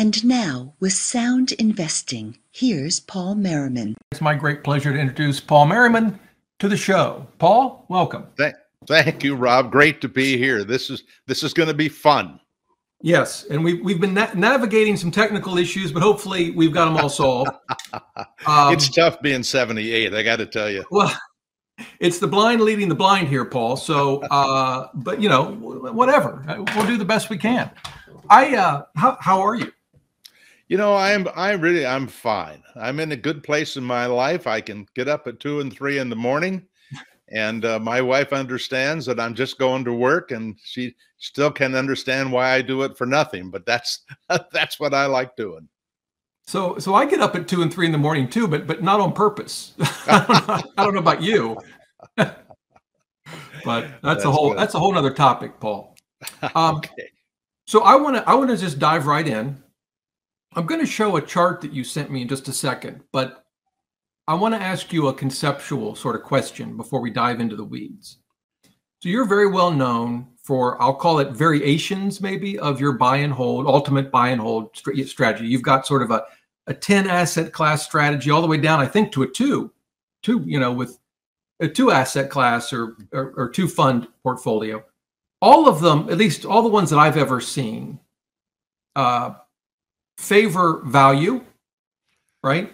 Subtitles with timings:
[0.00, 3.96] And now, with Sound Investing, here's Paul Merriman.
[4.12, 6.20] It's my great pleasure to introduce Paul Merriman
[6.60, 7.26] to the show.
[7.40, 8.28] Paul, welcome.
[8.36, 8.54] Thank,
[8.86, 9.72] thank you, Rob.
[9.72, 10.62] Great to be here.
[10.62, 12.38] This is this is going to be fun.
[13.02, 16.96] Yes, and we've we've been na- navigating some technical issues, but hopefully we've got them
[16.96, 17.50] all solved.
[18.46, 20.14] Um, it's tough being seventy eight.
[20.14, 20.84] I got to tell you.
[20.92, 21.12] Well,
[21.98, 23.76] it's the blind leading the blind here, Paul.
[23.76, 26.44] So, uh, but you know, whatever.
[26.76, 27.70] We'll do the best we can.
[28.30, 29.72] I uh, how how are you?
[30.68, 32.62] You know, I'm I really I'm fine.
[32.76, 34.46] I'm in a good place in my life.
[34.46, 36.66] I can get up at two and three in the morning
[37.30, 41.74] and uh, my wife understands that I'm just going to work, and she still can't
[41.74, 43.50] understand why I do it for nothing.
[43.50, 44.00] But that's
[44.52, 45.68] that's what I like doing.
[46.46, 48.82] So, so I get up at two and three in the morning too, but but
[48.82, 49.74] not on purpose.
[50.06, 51.58] I, don't know, I don't know about you,
[52.16, 52.40] but
[53.64, 54.58] that's, that's, a whole good.
[54.58, 55.96] that's a whole other topic, Paul.
[56.54, 57.10] Um, okay.
[57.66, 59.62] So I want to I want to just dive right in.
[60.54, 63.44] I'm going to show a chart that you sent me in just a second, but
[64.26, 67.64] I want to ask you a conceptual sort of question before we dive into the
[67.64, 68.18] weeds.
[69.00, 73.32] So you're very well known for, I'll call it variations maybe of your buy and
[73.32, 75.46] hold, ultimate buy and hold strategy.
[75.46, 76.24] You've got sort of a,
[76.66, 79.72] a 10 asset class strategy all the way down, I think, to a two,
[80.22, 80.98] two, you know, with
[81.60, 84.84] a two asset class or, or, or two fund portfolio.
[85.40, 88.00] All of them, at least all the ones that I've ever seen,
[88.96, 89.34] uh,
[90.18, 91.44] favor value,
[92.42, 92.72] right?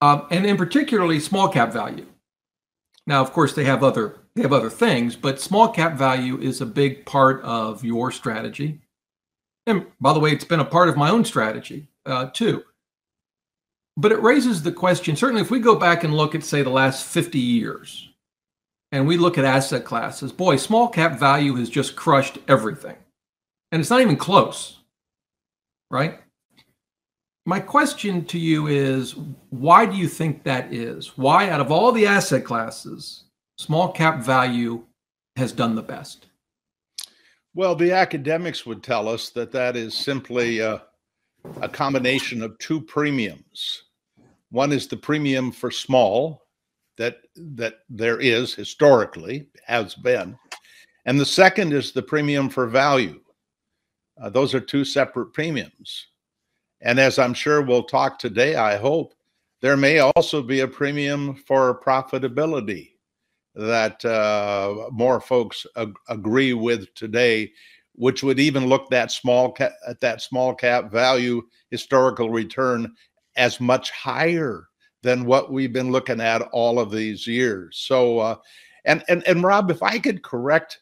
[0.00, 2.06] um, and in particularly small cap value.
[3.06, 6.60] Now, of course, they have other they have other things, but small cap value is
[6.60, 8.80] a big part of your strategy.
[9.66, 12.62] And by the way, it's been a part of my own strategy uh, too.
[13.96, 16.68] But it raises the question certainly, if we go back and look at, say, the
[16.68, 18.10] last 50 years,
[18.92, 22.96] and we look at asset classes, boy, small cap value has just crushed everything.
[23.72, 24.80] And it's not even close,
[25.90, 26.20] right?
[27.46, 29.14] My question to you is
[29.50, 31.16] why do you think that is?
[31.16, 33.24] Why, out of all the asset classes,
[33.56, 34.84] small cap value
[35.36, 36.26] has done the best?
[37.54, 40.82] Well, the academics would tell us that that is simply a,
[41.62, 43.84] a combination of two premiums.
[44.50, 46.42] One is the premium for small
[46.98, 50.36] that that there is historically has been,
[51.04, 53.20] and the second is the premium for value.
[54.20, 56.06] Uh, those are two separate premiums.
[56.86, 59.12] And as I'm sure we'll talk today, I hope,
[59.60, 62.92] there may also be a premium for profitability
[63.56, 67.50] that uh, more folks ag- agree with today,
[67.96, 71.42] which would even look that small cap, at that small cap value
[71.72, 72.94] historical return
[73.36, 74.68] as much higher
[75.02, 77.78] than what we've been looking at all of these years.
[77.84, 78.36] So, uh,
[78.84, 80.78] and and and Rob, if I could correct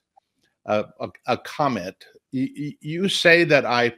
[0.67, 1.97] a, a, a comment,
[2.35, 3.95] y- you say that I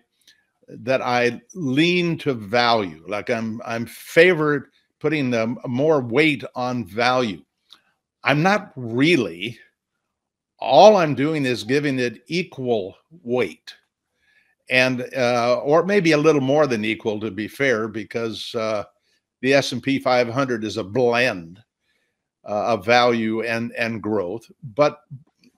[0.69, 3.05] that I lean to value.
[3.07, 4.69] Like I'm I'm favored
[5.01, 7.43] putting the more weight on value.
[8.25, 9.59] I'm not really.
[10.59, 13.75] All I'm doing is giving it equal weight,
[14.71, 18.85] and uh, or maybe a little more than equal to be fair, because uh,
[19.43, 21.63] the S and P 500 is a blend
[22.49, 24.51] uh, of value and and growth.
[24.75, 25.01] But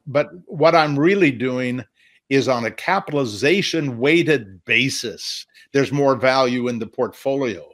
[0.06, 1.84] but what I'm really doing
[2.28, 5.46] is on a capitalization weighted basis.
[5.72, 7.66] There's more value in the portfolio.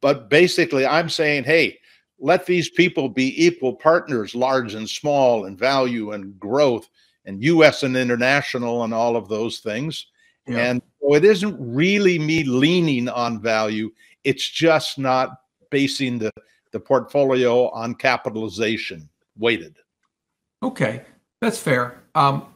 [0.00, 1.78] But basically, I'm saying, hey,
[2.18, 6.88] let these people be equal partners, large and small, in value and growth,
[7.24, 10.06] and US and international, and all of those things.
[10.46, 10.58] Yeah.
[10.58, 13.90] And so it isn't really me leaning on value,
[14.24, 15.40] it's just not
[15.70, 16.32] basing the,
[16.72, 19.76] the portfolio on capitalization weighted.
[20.62, 21.02] Okay,
[21.40, 22.02] that's fair.
[22.14, 22.46] Um,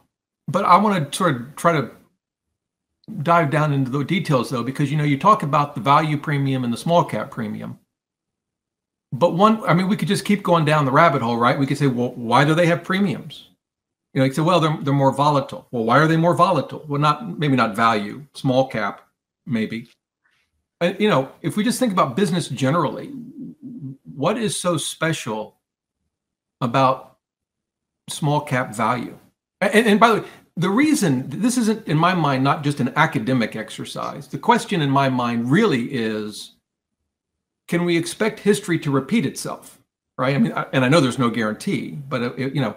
[0.51, 1.91] but I want to sort of try to
[3.23, 6.65] dive down into the details though, because you know you talk about the value premium
[6.65, 7.79] and the small cap premium.
[9.13, 11.59] But one, I mean, we could just keep going down the rabbit hole, right?
[11.59, 13.49] We could say, well, why do they have premiums?
[14.15, 15.67] You know, you say, well, they're they're more volatile.
[15.71, 16.85] Well, why are they more volatile?
[16.87, 19.09] Well, not maybe not value, small cap,
[19.47, 19.89] maybe.
[20.81, 23.13] And, you know, if we just think about business generally,
[24.15, 25.57] what is so special
[26.61, 27.19] about
[28.09, 29.19] small cap value?
[29.61, 32.93] And, and, by the way, the reason this isn't, in my mind, not just an
[32.97, 34.27] academic exercise.
[34.27, 36.55] The question in my mind really is
[37.69, 39.79] can we expect history to repeat itself?
[40.19, 40.35] Right.
[40.35, 42.77] I mean, and I know there's no guarantee, but, uh, you know,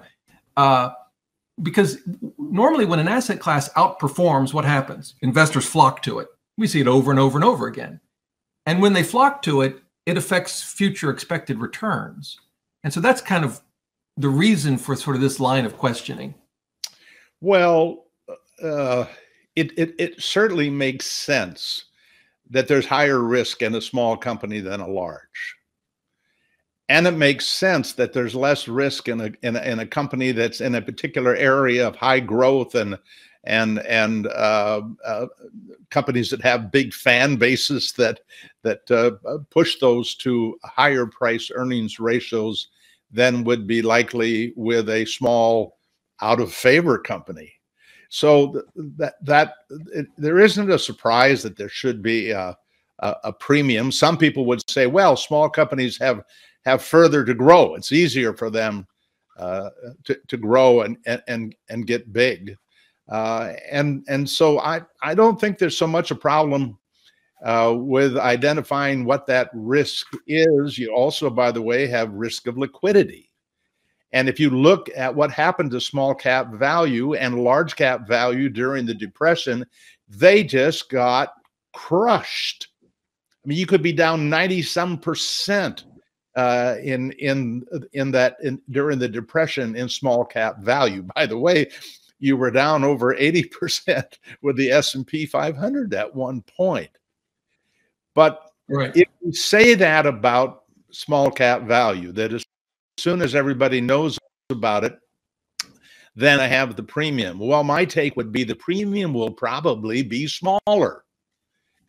[0.55, 0.91] uh,
[1.61, 1.97] because
[2.37, 5.15] normally when an asset class outperforms, what happens?
[5.21, 6.29] Investors flock to it.
[6.57, 7.99] We see it over and over and over again.
[8.65, 12.39] And when they flock to it, it affects future expected returns.
[12.83, 13.61] And so that's kind of
[14.15, 16.35] the reason for sort of this line of questioning.
[17.43, 18.05] Well,
[18.63, 19.03] uh,
[19.57, 21.87] it, it, it certainly makes sense
[22.49, 25.57] that there's higher risk in a small company than a large.
[26.87, 30.31] And it makes sense that there's less risk in a, in a, in a company
[30.31, 32.97] that's in a particular area of high growth and
[33.43, 35.25] and and uh, uh,
[35.89, 38.21] companies that have big fan bases that
[38.61, 39.11] that uh,
[39.49, 42.69] push those to higher price earnings ratios
[43.11, 45.75] than would be likely with a small
[46.21, 47.51] out of favor company.
[48.09, 48.63] So
[48.97, 49.55] that that
[49.93, 52.55] it, there isn't a surprise that there should be a,
[52.99, 53.91] a, a, premium.
[53.91, 56.21] Some people would say, well, small companies have
[56.63, 57.73] have further to grow.
[57.73, 58.85] It's easier for them
[59.39, 59.69] uh,
[60.03, 62.55] to, to grow and and and get big.
[63.09, 66.77] Uh, and and so I I don't think there's so much a problem
[67.43, 70.77] uh, with identifying what that risk is.
[70.77, 73.31] You also, by the way, have risk of liquidity.
[74.13, 78.47] And if you look at what happened to small cap value and large cap value
[78.47, 79.65] during the Depression,
[80.07, 81.33] they just got
[81.73, 82.67] crushed.
[82.83, 85.83] I mean, you could be down 90 some percent
[86.35, 91.03] uh, in in in that in, during the depression in small cap value.
[91.15, 91.69] By the way,
[92.19, 96.89] you were down over 80 percent with the S&P 500 at one point.
[98.15, 98.95] But right.
[98.95, 102.45] if you say that about small cap value, that is
[102.97, 104.17] soon as everybody knows
[104.49, 104.97] about it,
[106.15, 107.39] then I have the premium.
[107.39, 111.03] Well, my take would be the premium will probably be smaller.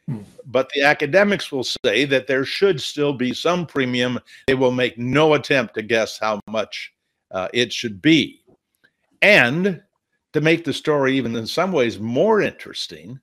[0.09, 0.21] Hmm.
[0.47, 4.19] But the academics will say that there should still be some premium.
[4.47, 6.93] They will make no attempt to guess how much
[7.31, 8.43] uh, it should be.
[9.23, 9.83] And
[10.33, 13.21] to make the story even in some ways more interesting,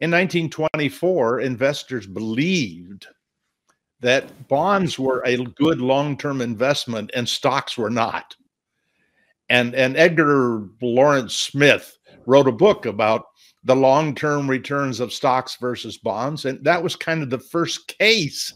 [0.00, 3.06] in 1924, investors believed
[4.00, 8.36] that bonds were a good long-term investment and stocks were not.
[9.48, 13.26] And and Edgar Lawrence Smith wrote a book about
[13.64, 18.52] the long-term returns of stocks versus bonds and that was kind of the first case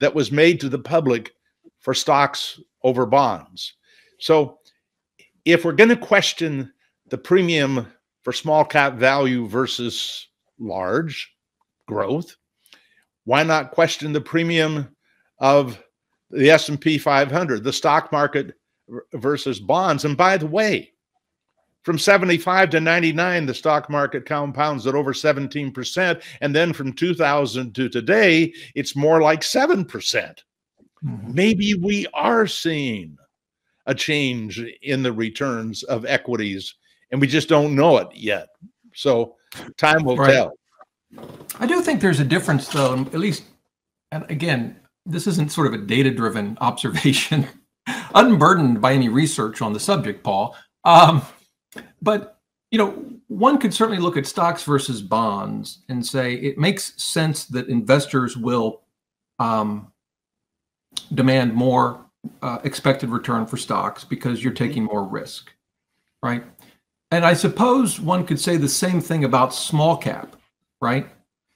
[0.00, 1.32] that was made to the public
[1.80, 3.74] for stocks over bonds.
[4.18, 4.58] So
[5.44, 6.72] if we're going to question
[7.08, 7.86] the premium
[8.22, 11.30] for small cap value versus large
[11.86, 12.36] growth,
[13.24, 14.94] why not question the premium
[15.38, 15.82] of
[16.30, 18.54] the S&P 500, the stock market
[19.12, 20.04] versus bonds?
[20.04, 20.92] And by the way,
[21.82, 26.22] from 75 to 99, the stock market compounds at over 17%.
[26.40, 29.86] And then from 2000 to today, it's more like 7%.
[29.86, 30.44] percent
[31.04, 33.18] mm hmm Maybe we are seeing
[33.86, 36.74] a change in the returns of equities,
[37.10, 38.48] and we just don't know it yet.
[38.94, 39.36] So
[39.76, 40.32] time will right.
[40.32, 40.52] tell.
[41.58, 43.44] I do think there's a difference, though, at least,
[44.10, 44.76] and again,
[45.06, 47.46] this isn't sort of a data driven observation,
[48.14, 50.56] unburdened by any research on the subject, Paul.
[50.84, 51.22] Um,
[52.02, 52.38] but,
[52.70, 57.46] you know, one could certainly look at stocks versus bonds and say it makes sense
[57.46, 58.82] that investors will
[59.38, 59.92] um,
[61.14, 62.04] demand more
[62.42, 65.52] uh, expected return for stocks because you're taking more risk,
[66.22, 66.44] right?
[67.10, 70.36] And I suppose one could say the same thing about small cap
[70.84, 71.08] right?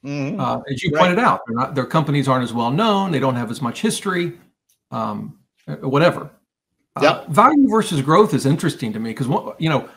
[0.04, 0.40] Mm-hmm.
[0.40, 1.00] Uh, as you right.
[1.00, 3.12] pointed out, not, their companies aren't as well known.
[3.12, 4.38] They don't have as much history,
[4.90, 5.38] um,
[5.69, 6.30] uh, whatever.
[6.96, 7.14] Uh, yep.
[7.28, 9.28] Uh, value versus growth is interesting to me because
[9.58, 9.88] you know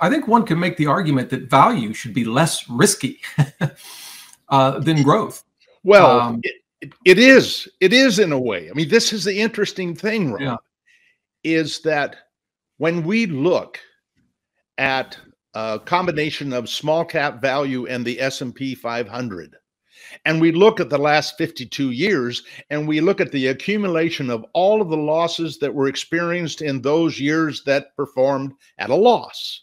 [0.00, 3.20] I think one can make the argument that value should be less risky
[4.48, 5.44] uh, than growth.
[5.84, 6.40] Well, um,
[6.80, 7.68] it, it is.
[7.80, 8.70] It is in a way.
[8.70, 10.56] I mean, this is the interesting thing, Rob, yeah.
[11.44, 12.16] is that
[12.78, 13.78] when we look
[14.78, 15.16] at
[15.54, 19.56] a combination of small cap value and the S&P 500
[20.24, 24.44] and we look at the last 52 years and we look at the accumulation of
[24.52, 29.62] all of the losses that were experienced in those years that performed at a loss.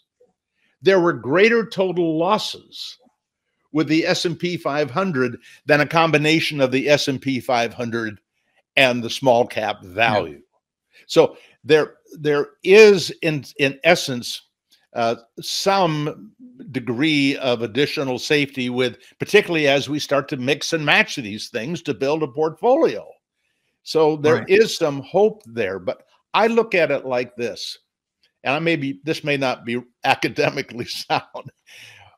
[0.82, 2.98] There were greater total losses
[3.72, 8.20] with the S&P 500 than a combination of the S&P 500
[8.76, 10.34] and the small cap value.
[10.34, 11.04] Yeah.
[11.06, 14.42] so there there is in in essence
[14.94, 16.32] uh, some
[16.72, 21.82] degree of additional safety with particularly as we start to mix and match these things
[21.82, 23.06] to build a portfolio.
[23.82, 24.50] So there right.
[24.50, 26.02] is some hope there but
[26.34, 27.78] i look at it like this
[28.44, 31.50] and i may be this may not be academically sound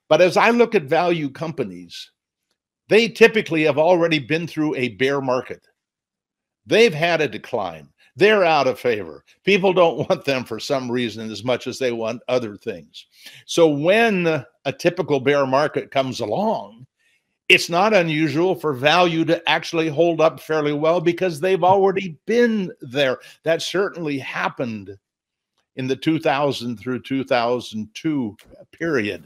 [0.08, 2.10] but as i look at value companies
[2.88, 5.66] they typically have already been through a bear market.
[6.66, 9.24] They've had a decline they're out of favor.
[9.44, 13.06] People don't want them for some reason as much as they want other things.
[13.46, 16.86] So when a typical bear market comes along,
[17.48, 22.72] it's not unusual for value to actually hold up fairly well because they've already been
[22.80, 23.18] there.
[23.42, 24.96] That certainly happened
[25.76, 28.36] in the 2000 through 2002
[28.72, 29.24] period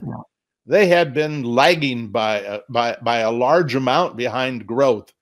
[0.66, 5.12] they had been lagging by uh, by by a large amount behind growth.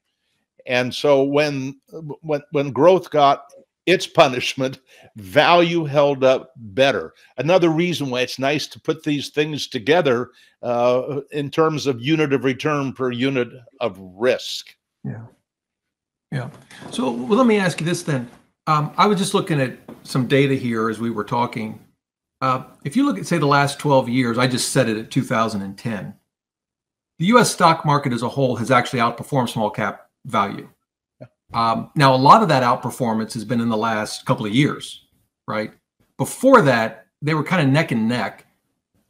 [0.67, 1.81] And so when
[2.23, 3.45] when when growth got
[3.87, 4.81] its punishment,
[5.17, 7.15] value held up better.
[7.37, 10.31] Another reason why it's nice to put these things together
[10.63, 13.49] uh, in terms of unit of return per unit
[13.81, 14.75] of risk.
[15.05, 15.27] Yeah.
[16.33, 16.51] Yeah.
[16.91, 18.29] So well, let me ask you this then.
[18.67, 21.79] Um, I was just looking at some data here as we were talking.
[22.41, 25.11] Uh, if you look at, say, the last 12 years, I just set it at
[25.11, 26.15] 2010.
[27.19, 30.69] The US stock market as a whole has actually outperformed small cap value.
[31.53, 35.07] Um, now, a lot of that outperformance has been in the last couple of years,
[35.47, 35.73] right?
[36.19, 38.47] Before that, they were kind of neck and neck.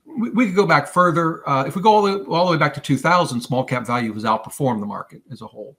[0.05, 1.49] We, we could go back further.
[1.49, 4.13] Uh, if we go all the, all the way back to 2000, small cap value
[4.13, 5.79] has outperformed the market as a whole.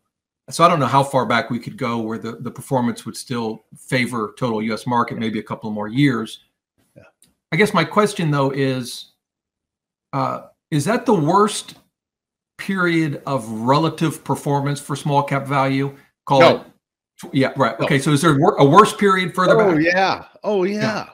[0.49, 3.17] So I don't know how far back we could go where the, the performance would
[3.17, 6.39] still favor total US market, maybe a couple more years.
[6.95, 7.03] Yeah.
[7.51, 9.13] I guess my question though is
[10.13, 11.75] uh, is that the worst
[12.57, 15.95] period of relative performance for small cap value?
[16.25, 16.55] Call no.
[16.57, 16.61] it
[17.31, 17.79] yeah, right.
[17.79, 19.83] Okay, so is there a worse period further oh, back?
[19.83, 20.25] yeah.
[20.43, 20.81] Oh, yeah.
[20.81, 21.09] yeah.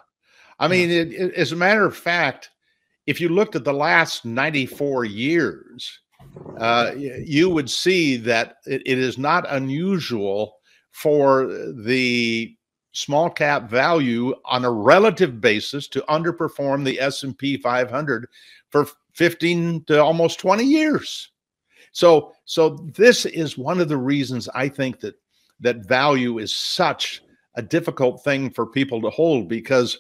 [0.60, 2.52] I mean, it, it, as a matter of fact,
[3.08, 6.00] if you looked at the last 94 years,
[6.58, 10.56] uh, you would see that it, it is not unusual
[10.92, 11.46] for
[11.84, 12.56] the
[12.94, 18.28] small cap value on a relative basis to underperform the S&P 500
[18.70, 18.88] for
[19.22, 21.30] 15 to almost 20 years.
[21.92, 25.14] So so this is one of the reasons I think that
[25.60, 27.22] that value is such
[27.54, 30.00] a difficult thing for people to hold because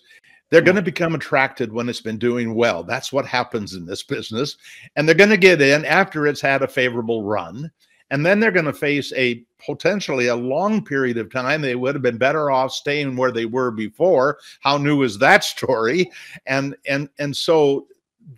[0.50, 2.82] they're going to become attracted when it's been doing well.
[2.84, 4.58] That's what happens in this business.
[4.96, 7.72] And they're going to get in after it's had a favorable run.
[8.10, 11.62] And then they're going to face a potentially a long period of time.
[11.62, 14.40] They would have been better off staying where they were before.
[14.62, 16.10] How new is that story?
[16.48, 17.86] And and and so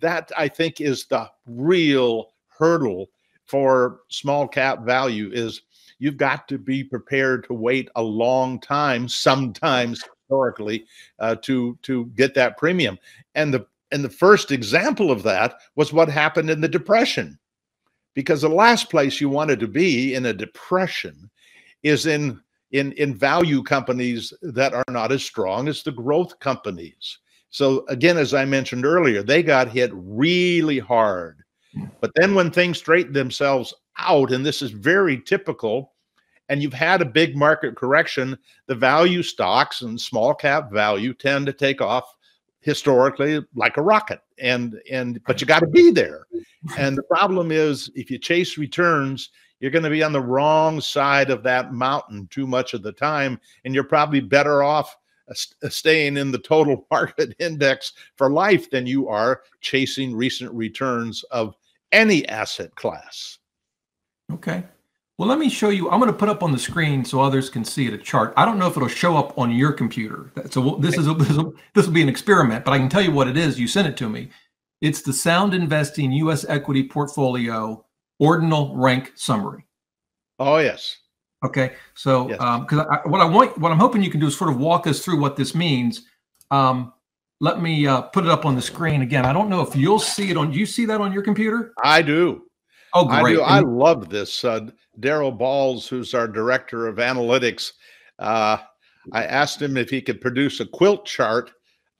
[0.00, 3.10] that I think is the real hurdle
[3.46, 5.62] for small cap value is
[5.98, 10.86] you've got to be prepared to wait a long time sometimes historically
[11.18, 12.98] uh, to to get that premium.
[13.34, 17.38] And the and the first example of that was what happened in the depression,
[18.14, 21.30] because the last place you wanted to be in a depression
[21.82, 22.40] is in
[22.72, 27.18] in in value companies that are not as strong as the growth companies.
[27.54, 31.44] So again, as I mentioned earlier, they got hit really hard.
[31.72, 31.84] Hmm.
[32.00, 35.92] But then when things straighten themselves out, and this is very typical
[36.48, 41.46] and you've had a big market correction, the value stocks and small cap value tend
[41.46, 42.12] to take off
[42.60, 44.18] historically like a rocket.
[44.38, 46.26] And and but you got to be there.
[46.76, 49.30] And the problem is if you chase returns,
[49.60, 52.90] you're going to be on the wrong side of that mountain too much of the
[52.90, 54.96] time and you're probably better off
[55.32, 61.54] staying in the total market index for life than you are chasing recent returns of
[61.92, 63.38] any asset class.
[64.32, 64.64] Okay.
[65.16, 65.88] Well, let me show you.
[65.90, 68.34] I'm going to put up on the screen so others can see it a chart.
[68.36, 70.32] I don't know if it'll show up on your computer.
[70.50, 73.02] So this is a, this, will, this will be an experiment, but I can tell
[73.02, 73.58] you what it is.
[73.58, 74.30] You sent it to me.
[74.80, 76.44] It's the Sound Investing U.S.
[76.48, 77.84] Equity Portfolio
[78.18, 79.64] Ordinal Rank Summary.
[80.40, 80.96] Oh yes.
[81.44, 81.72] Okay.
[81.94, 83.00] So because yes.
[83.04, 85.04] um, what I want, what I'm hoping you can do is sort of walk us
[85.04, 86.02] through what this means.
[86.50, 86.92] Um,
[87.40, 89.26] let me uh, put it up on the screen again.
[89.26, 90.50] I don't know if you'll see it on.
[90.50, 91.72] Do you see that on your computer?
[91.82, 92.42] I do.
[92.94, 93.20] Oh, great!
[93.20, 93.42] I do.
[93.42, 94.44] I love this.
[94.44, 94.68] Uh,
[95.00, 97.72] Daryl Bahls, who's our director of analytics,
[98.18, 98.58] uh,
[99.12, 101.50] I asked him if he could produce a quilt chart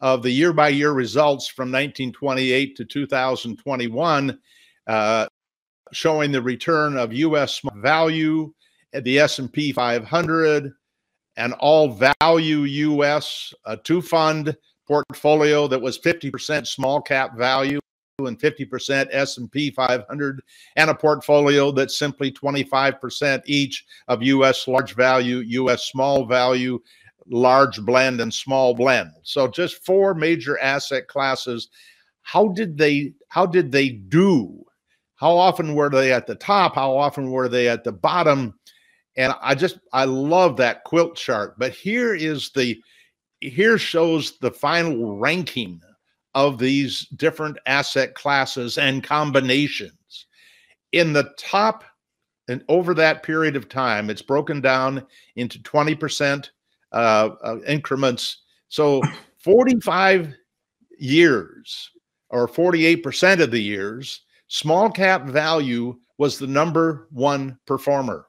[0.00, 4.38] of the year by year results from 1928 to 2021,
[4.86, 5.26] uh,
[5.92, 7.60] showing the return of U.S.
[7.76, 8.52] value,
[9.02, 10.72] the S&P 500,
[11.36, 13.52] and all value U.S.
[13.64, 17.80] Uh, two fund portfolio that was 50% small cap value
[18.20, 20.40] and 50% S&P 500
[20.76, 26.78] and a portfolio that's simply 25% each of US large value, US small value,
[27.26, 29.10] large blend and small blend.
[29.22, 31.70] So just four major asset classes.
[32.22, 34.64] How did they how did they do?
[35.16, 36.74] How often were they at the top?
[36.74, 38.54] How often were they at the bottom?
[39.16, 41.58] And I just I love that quilt chart.
[41.58, 42.80] But here is the
[43.40, 45.80] here shows the final ranking
[46.34, 50.26] of these different asset classes and combinations.
[50.92, 51.84] In the top
[52.48, 55.06] and over that period of time, it's broken down
[55.36, 56.50] into 20%
[56.92, 56.96] uh,
[57.42, 58.42] uh, increments.
[58.68, 59.02] So
[59.38, 60.34] 45
[60.98, 61.90] years
[62.30, 68.26] or 48% of the years, small cap value was the number one performer.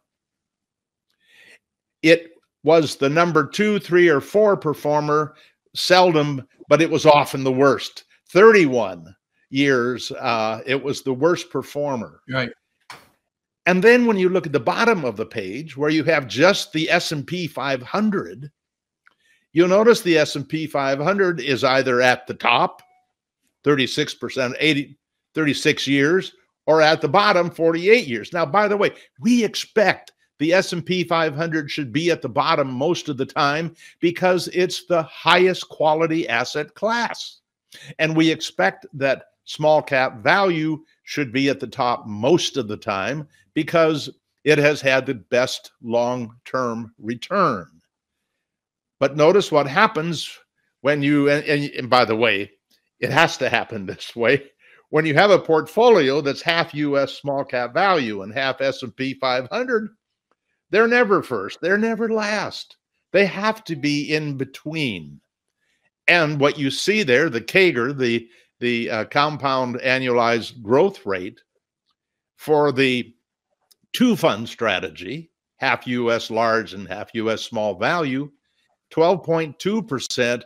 [2.06, 2.34] It
[2.64, 5.34] was the number two, three, or four performer
[5.74, 8.04] seldom, but it was often the worst.
[8.30, 9.16] 31
[9.50, 12.22] years, uh, it was the worst performer.
[12.30, 12.52] Right.
[13.66, 16.72] And then when you look at the bottom of the page where you have just
[16.74, 18.52] the S&P 500,
[19.54, 22.84] you'll notice the S&P 500 is either at the top
[23.64, 24.96] 36%, 80
[25.34, 26.34] 36 years
[26.68, 28.32] or at the bottom 48 years.
[28.32, 33.10] Now by the way, we expect the S&P 500 should be at the bottom most
[33.10, 37.40] of the time because it's the highest quality asset class.
[38.00, 42.78] And we expect that small cap value should be at the top most of the
[42.78, 44.10] time because
[44.44, 47.68] it has had the best long-term return.
[49.00, 50.38] But notice what happens
[50.82, 52.52] when you and, and, by the way,
[53.00, 54.44] it has to happen this way.
[54.90, 59.90] When you have a portfolio that's half US small cap value and half S&P 500,
[60.70, 62.78] they're never first, they're never last.
[63.12, 65.22] They have to be in between.
[66.08, 68.28] And what you see there, the CAGR, the
[68.60, 71.42] the uh, compound annualized growth rate
[72.38, 73.14] for the
[73.94, 78.32] two fund strategy, half US large and half US small value,
[78.94, 80.44] 12.2%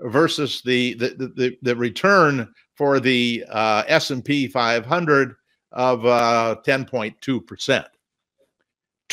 [0.00, 5.34] versus the, the, the, the return for the uh, S&P 500
[5.72, 7.84] of uh, 10.2%.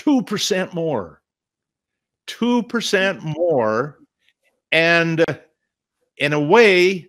[0.01, 1.22] 2% more.
[2.27, 4.00] 2% more.
[4.72, 5.24] And
[6.17, 7.08] in a way,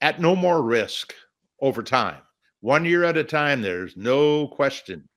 [0.00, 1.14] at no more risk
[1.60, 2.20] over time.
[2.60, 5.08] One year at a time, there's no question.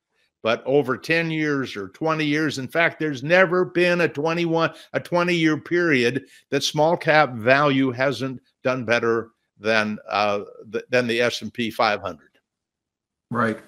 [0.41, 4.99] But over 10 years or 20 years, in fact, there's never been a 21, a
[4.99, 11.21] 20 year period that small cap value hasn't done better than uh, the, than the
[11.21, 12.27] S&P 500.
[13.31, 13.59] Right.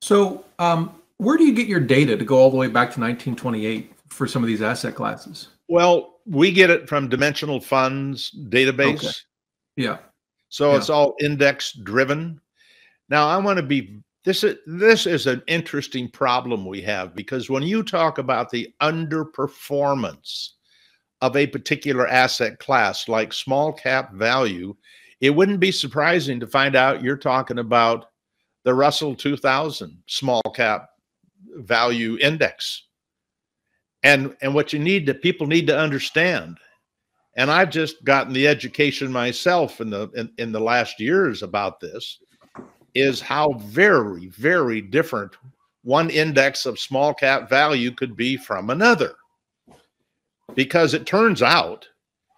[0.00, 3.00] So, um, where do you get your data to go all the way back to
[3.00, 5.48] 1928 for some of these asset classes?
[5.68, 8.96] Well, we get it from Dimensional Funds database.
[8.96, 9.12] Okay.
[9.76, 9.98] Yeah.
[10.48, 10.76] So yeah.
[10.78, 12.40] it's all index driven.
[13.08, 17.48] Now I want to be this is this is an interesting problem we have because
[17.48, 20.50] when you talk about the underperformance
[21.22, 24.74] of a particular asset class like small cap value,
[25.20, 28.06] it wouldn't be surprising to find out you're talking about
[28.64, 30.90] the Russell 2000 small cap
[31.56, 32.84] value index.
[34.02, 36.58] And and what you need to people need to understand
[37.36, 41.80] and I've just gotten the education myself in the in, in the last years about
[41.80, 42.18] this
[42.94, 45.36] is how very very different
[45.82, 49.14] one index of small cap value could be from another
[50.54, 51.86] because it turns out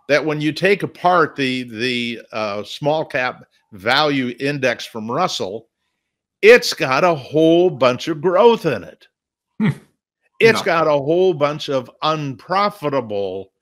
[0.08, 5.68] that when you take apart the the uh, small cap value index from Russell,
[6.42, 9.06] it's got a whole bunch of growth in it.
[9.58, 9.70] Hmm.
[10.40, 10.64] It's no.
[10.64, 13.52] got a whole bunch of unprofitable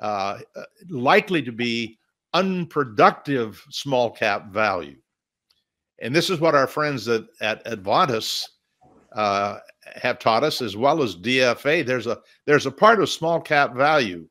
[0.00, 1.98] uh, uh, likely to be
[2.32, 4.96] unproductive small cap value.
[6.00, 8.44] And this is what our friends at, at Avantis
[9.12, 9.58] uh,
[9.94, 11.86] have taught us, as well as DFA.
[11.86, 14.26] There's a there's a part of small cap value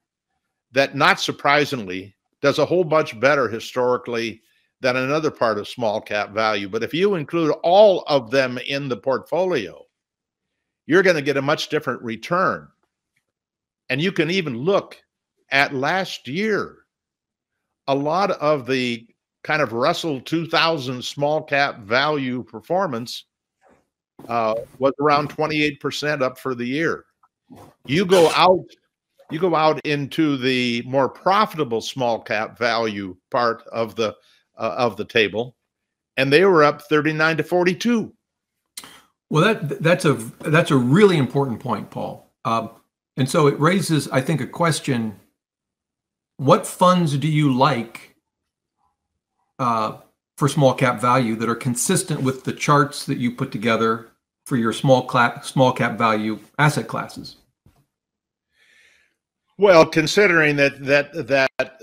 [0.73, 4.41] that, not surprisingly, does a whole bunch better historically
[4.83, 6.67] than another part of small cap value.
[6.67, 9.81] But if you include all of them in the portfolio,
[10.85, 12.67] you're going to get a much different return.
[13.89, 15.01] And you can even look
[15.49, 16.79] at last year,
[17.87, 19.07] a lot of the
[19.43, 23.25] kind of Russell 2000 small cap value performance
[24.27, 27.05] uh, was around 28% up for the year.
[27.85, 28.65] You go out,
[29.31, 34.15] you go out into the more profitable small cap value part of the
[34.57, 35.55] uh, of the table,
[36.17, 38.13] and they were up 39 to 42.
[39.29, 42.31] Well, that that's a that's a really important point, Paul.
[42.45, 42.69] Um,
[43.17, 45.19] and so it raises, I think, a question
[46.37, 48.15] what funds do you like
[49.59, 49.97] uh,
[50.37, 54.09] for small cap value that are consistent with the charts that you put together
[54.45, 57.37] for your small cap small cap value asset classes?
[59.57, 61.79] Well, considering that that that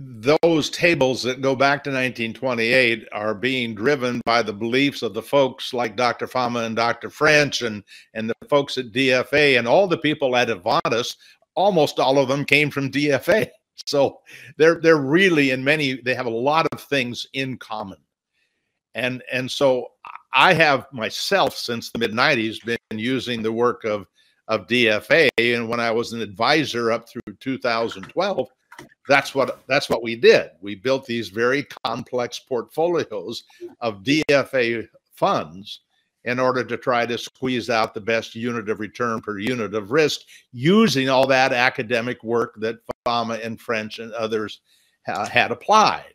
[0.00, 5.22] those tables that go back to 1928 are being driven by the beliefs of the
[5.22, 6.28] folks like Dr.
[6.28, 7.10] Fama and Dr.
[7.10, 7.82] French and
[8.14, 11.16] and the folks at DFA and all the people at Avantis,
[11.56, 13.48] almost all of them came from DFA.
[13.86, 14.18] So
[14.56, 17.98] they're they're really in many they have a lot of things in common.
[18.96, 19.92] And and so
[20.34, 24.08] I have myself since the mid 90s been using the work of
[24.48, 28.48] of DFA and when I was an advisor up through 2012
[29.08, 30.50] that's what that's what we did.
[30.60, 33.44] We built these very complex portfolios
[33.80, 35.80] of DFA funds
[36.24, 39.90] in order to try to squeeze out the best unit of return per unit of
[39.90, 40.20] risk
[40.52, 44.60] using all that academic work that Fama and French and others
[45.06, 46.14] ha- had applied.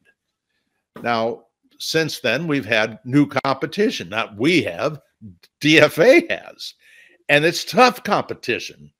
[1.02, 1.46] Now,
[1.80, 4.10] since then, we've had new competition.
[4.10, 5.02] Not we have,
[5.62, 6.76] DFA has.
[7.30, 8.92] And it's tough competition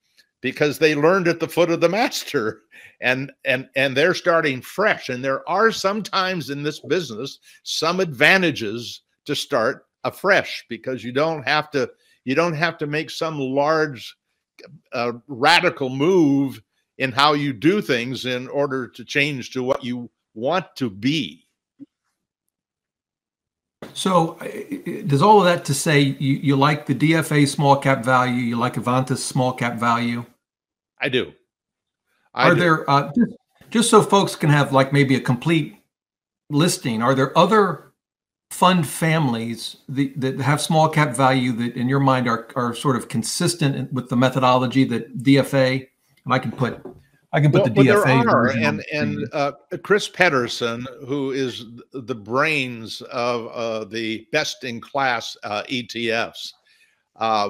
[0.42, 2.63] because they learned at the foot of the master
[3.04, 5.10] and and and they're starting fresh.
[5.10, 11.44] And there are sometimes in this business some advantages to start afresh because you don't
[11.44, 11.92] have to
[12.24, 14.16] you don't have to make some large
[14.94, 16.62] uh, radical move
[16.98, 21.46] in how you do things in order to change to what you want to be.
[23.94, 24.40] So
[25.08, 28.36] does all of that to say you, you like the dfa small cap value?
[28.36, 30.26] You like avantis small cap value?
[31.02, 31.34] I do
[32.34, 32.60] I are do.
[32.60, 33.32] there uh, just,
[33.70, 35.78] just so folks can have like maybe a complete
[36.50, 37.94] listing are there other
[38.52, 42.96] fund families that, that have small cap value that in your mind are, are sort
[42.96, 45.88] of consistent with the methodology that DFA
[46.26, 46.86] and I can put
[47.34, 51.66] I can put well, the DFA there are, and and uh, Chris Pedersen, who is
[51.92, 56.54] the brains of uh, the best in class uh, ETFs,
[57.16, 57.50] uh,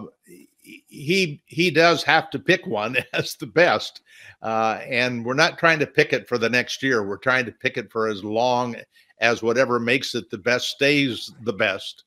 [0.62, 4.04] he he does have to pick one as the best,
[4.44, 7.04] uh, and we're not trying to pick it for the next year.
[7.04, 8.76] We're trying to pick it for as long
[9.20, 12.04] as whatever makes it the best stays the best.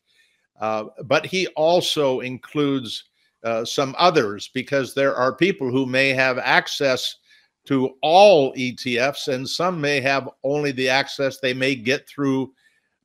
[0.61, 3.05] Uh, but he also includes
[3.43, 7.17] uh, some others because there are people who may have access
[7.65, 12.53] to all ETFs, and some may have only the access they may get through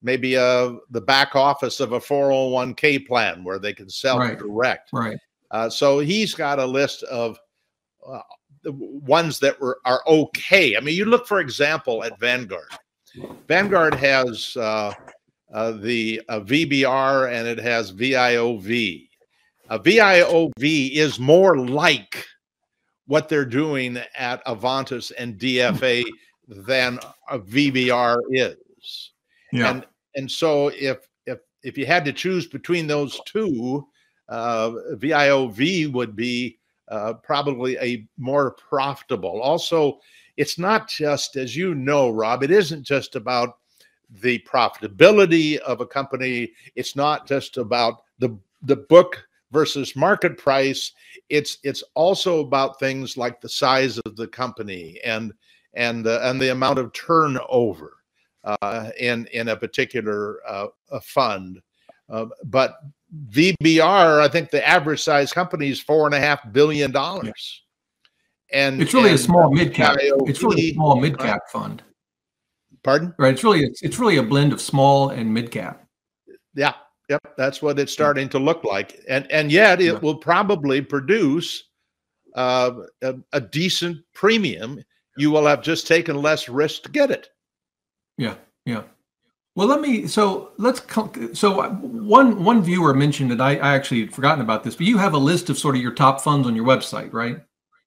[0.03, 4.37] maybe uh, the back office of a 401k plan where they can sell right.
[4.37, 4.89] direct.
[4.91, 5.17] Right.
[5.51, 7.39] Uh, so he's got a list of
[8.05, 8.21] uh,
[8.63, 10.75] the ones that were are okay.
[10.75, 12.69] I mean, you look for example at Vanguard.
[13.47, 14.93] Vanguard has uh,
[15.53, 19.07] uh, the uh, VBR and it has VIOV.
[19.69, 22.25] A VIOV is more like
[23.07, 26.03] what they're doing at Avantis and DFA
[26.47, 29.11] than a VBR is.
[29.51, 29.71] Yeah.
[29.71, 33.85] And and so if if if you had to choose between those two,
[34.29, 36.59] uh, VIOV would be
[36.91, 39.41] uh, probably a more profitable.
[39.41, 39.99] Also,
[40.37, 43.57] it's not just, as you know, Rob, it isn't just about
[44.21, 46.51] the profitability of a company.
[46.75, 50.91] It's not just about the the book versus market price.
[51.29, 55.33] It's it's also about things like the size of the company and
[55.73, 57.97] and uh, and the amount of turnover
[58.43, 61.61] uh, in in a particular uh, a fund.
[62.09, 62.79] Uh, but
[63.29, 67.61] VBR, I think the average size company is four and a half billion dollars
[68.51, 69.97] and it's really and a small mid cap.
[69.99, 71.81] It's really a small mid cap fund.
[72.83, 73.13] Pardon?
[73.17, 73.33] Right.
[73.33, 75.85] It's really it's, it's really a blend of small and mid cap.
[76.55, 76.73] Yeah.
[77.09, 77.33] Yep.
[77.37, 79.99] That's what it's starting to look like, and and yet it yeah.
[79.99, 81.65] will probably produce
[82.35, 82.71] uh,
[83.01, 84.81] a, a decent premium.
[85.17, 87.29] You will have just taken less risk to get it.
[88.17, 88.35] Yeah.
[88.65, 88.83] Yeah.
[89.55, 90.07] Well, let me.
[90.07, 90.81] So let's.
[91.37, 94.97] So one one viewer mentioned that I, I actually had forgotten about this, but you
[94.97, 97.37] have a list of sort of your top funds on your website, right?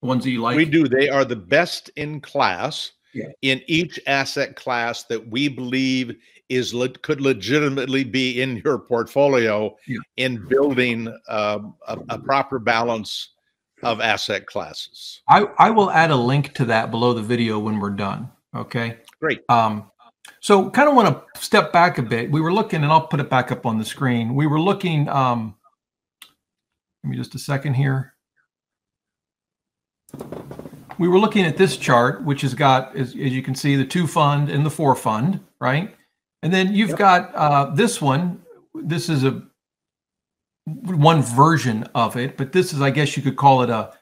[0.00, 0.56] The ones that you like?
[0.56, 0.86] We do.
[0.86, 3.28] They are the best in class yeah.
[3.42, 6.16] in each asset class that we believe
[6.48, 9.98] is le- could legitimately be in your portfolio yeah.
[10.16, 13.30] in building um, a, a, proper balance
[13.82, 15.22] of asset classes.
[15.28, 18.30] I, I will add a link to that below the video when we're done.
[18.54, 18.98] Okay.
[19.20, 19.40] Great.
[19.48, 19.90] Um,
[20.44, 22.30] so kind of want to step back a bit.
[22.30, 24.34] We were looking, and I'll put it back up on the screen.
[24.34, 25.08] We were looking.
[25.08, 25.56] Um,
[27.02, 28.14] give me just a second here
[30.98, 33.84] we were looking at this chart, which has got, as, as, you can see, the
[33.84, 35.94] two fund and the four fund, right?
[36.42, 36.98] And then you've yep.
[36.98, 38.42] got uh, this one.
[38.74, 39.42] This is a
[40.66, 43.92] one version of it, but this is, I guess, you could call it a.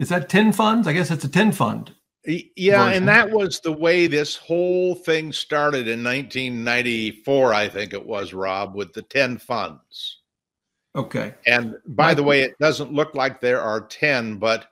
[0.00, 0.86] Is that ten funds?
[0.86, 1.94] I guess it's a ten fund.
[2.26, 2.98] Yeah, version.
[2.98, 8.32] and that was the way this whole thing started in 1994, I think it was,
[8.32, 10.20] Rob, with the 10 funds.
[10.96, 11.34] Okay.
[11.46, 14.68] And by the way, it doesn't look like there are 10, but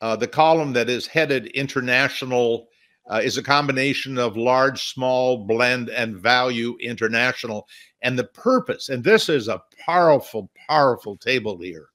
[0.00, 2.68] uh, the column that is headed international
[3.10, 7.66] uh, is a combination of large, small, blend, and value international.
[8.02, 11.88] And the purpose, and this is a powerful, powerful table here.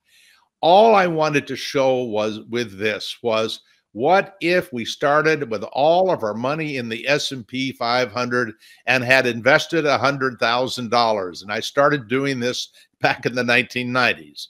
[0.62, 3.62] All I wanted to show was with this was
[3.96, 8.52] what if we started with all of our money in the S&P 500
[8.88, 14.48] and had invested $100,000 and I started doing this back in the 1990s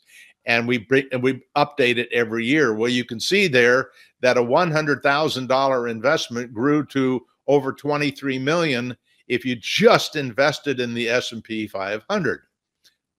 [0.47, 2.73] and we and we update it every year.
[2.73, 3.89] Well, you can see there
[4.21, 8.95] that a one hundred thousand dollar investment grew to over twenty three million
[9.27, 12.41] if you just invested in the S and P 500.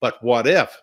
[0.01, 0.81] But what if?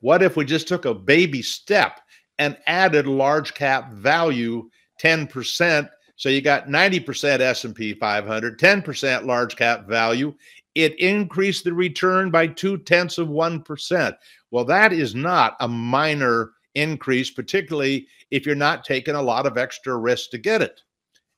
[0.00, 2.00] What if we just took a baby step
[2.38, 4.68] and added large cap value
[5.02, 5.88] 10%?
[6.16, 10.34] So you got 90% S&P 500, 10% large cap value.
[10.74, 14.16] it increased the return by two tenths of 1%.
[14.50, 19.56] Well, that is not a minor increase, particularly if you're not taking a lot of
[19.56, 20.80] extra risk to get it.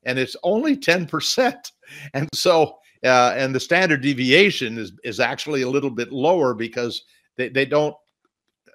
[0.04, 1.72] And it's only 10%.
[2.14, 7.04] And so, uh, and the standard deviation is, is actually a little bit lower because
[7.36, 7.94] they, they don't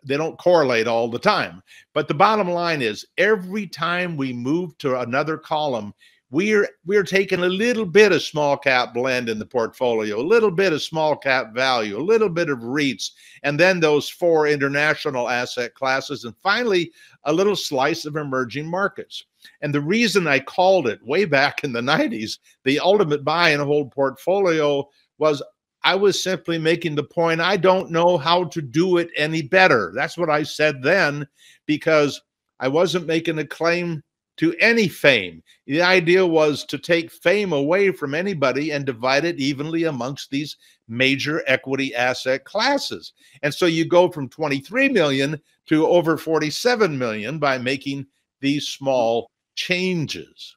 [0.04, 1.62] they don't correlate all the time.
[1.94, 5.94] But the bottom line is every time we move to another column,
[6.32, 10.50] we're we're taking a little bit of small cap blend in the portfolio, a little
[10.50, 13.12] bit of small cap value, a little bit of REITs,
[13.44, 16.92] and then those four international asset classes, and finally
[17.26, 19.26] a little slice of emerging markets.
[19.62, 23.62] And the reason I called it way back in the 90s the ultimate buy and
[23.62, 24.88] hold portfolio
[25.18, 25.44] was
[25.84, 29.92] I was simply making the point I don't know how to do it any better.
[29.96, 31.28] That's what I said then
[31.66, 32.22] because
[32.60, 34.04] I wasn't making a claim
[34.38, 35.44] to any fame.
[35.68, 40.58] The idea was to take fame away from anybody and divide it evenly amongst these
[40.88, 43.14] major equity asset classes.
[43.44, 48.08] And so you go from 23 million to over 47 million by making
[48.40, 50.56] these small changes.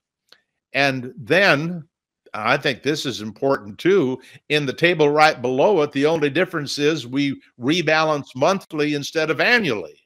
[0.72, 1.86] And then
[2.34, 4.20] I think this is important too.
[4.48, 9.40] In the table right below it, the only difference is we rebalance monthly instead of
[9.40, 9.96] annually.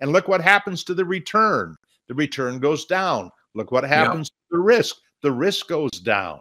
[0.00, 1.76] And look what happens to the return.
[2.08, 3.30] The return goes down.
[3.54, 4.56] Look what happens yeah.
[4.56, 4.96] to the risk.
[5.22, 6.40] The risk goes down.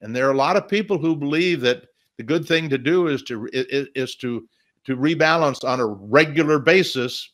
[0.00, 1.82] And there are a lot of people who believe that
[2.16, 4.48] the good thing to do is to is to
[4.84, 7.32] to rebalance on a regular basis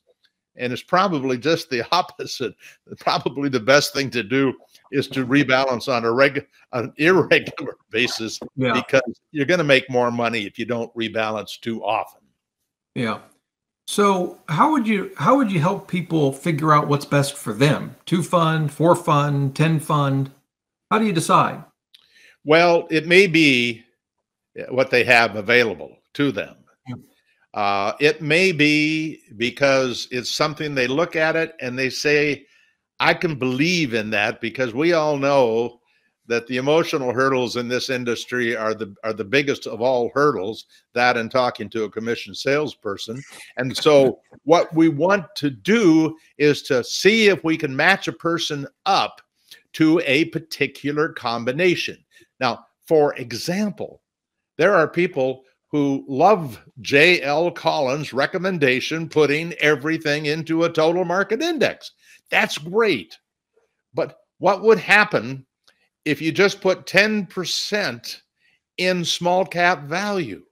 [0.56, 2.54] and it's probably just the opposite
[2.98, 4.52] probably the best thing to do
[4.92, 8.72] is to rebalance on a reg an irregular basis yeah.
[8.72, 12.20] because you're going to make more money if you don't rebalance too often.
[12.94, 13.20] Yeah.
[13.86, 17.96] So how would you how would you help people figure out what's best for them?
[18.06, 20.30] Two fund, four fund, ten fund.
[20.90, 21.62] How do you decide?
[22.44, 23.84] Well, it may be
[24.68, 26.56] what they have available to them.
[27.52, 32.44] Uh, it may be because it's something they look at it and they say,
[33.00, 35.80] I can believe in that because we all know
[36.26, 40.66] that the emotional hurdles in this industry are the are the biggest of all hurdles
[40.94, 43.22] that and talking to a commission salesperson
[43.56, 48.12] and so what we want to do is to see if we can match a
[48.12, 49.20] person up
[49.72, 52.02] to a particular combination
[52.40, 54.00] now for example
[54.56, 57.50] there are people who love J.L.
[57.50, 61.90] Collins' recommendation putting everything into a total market index
[62.30, 63.16] that's great.
[63.92, 65.46] But what would happen
[66.04, 68.20] if you just put 10%
[68.78, 70.42] in small cap value?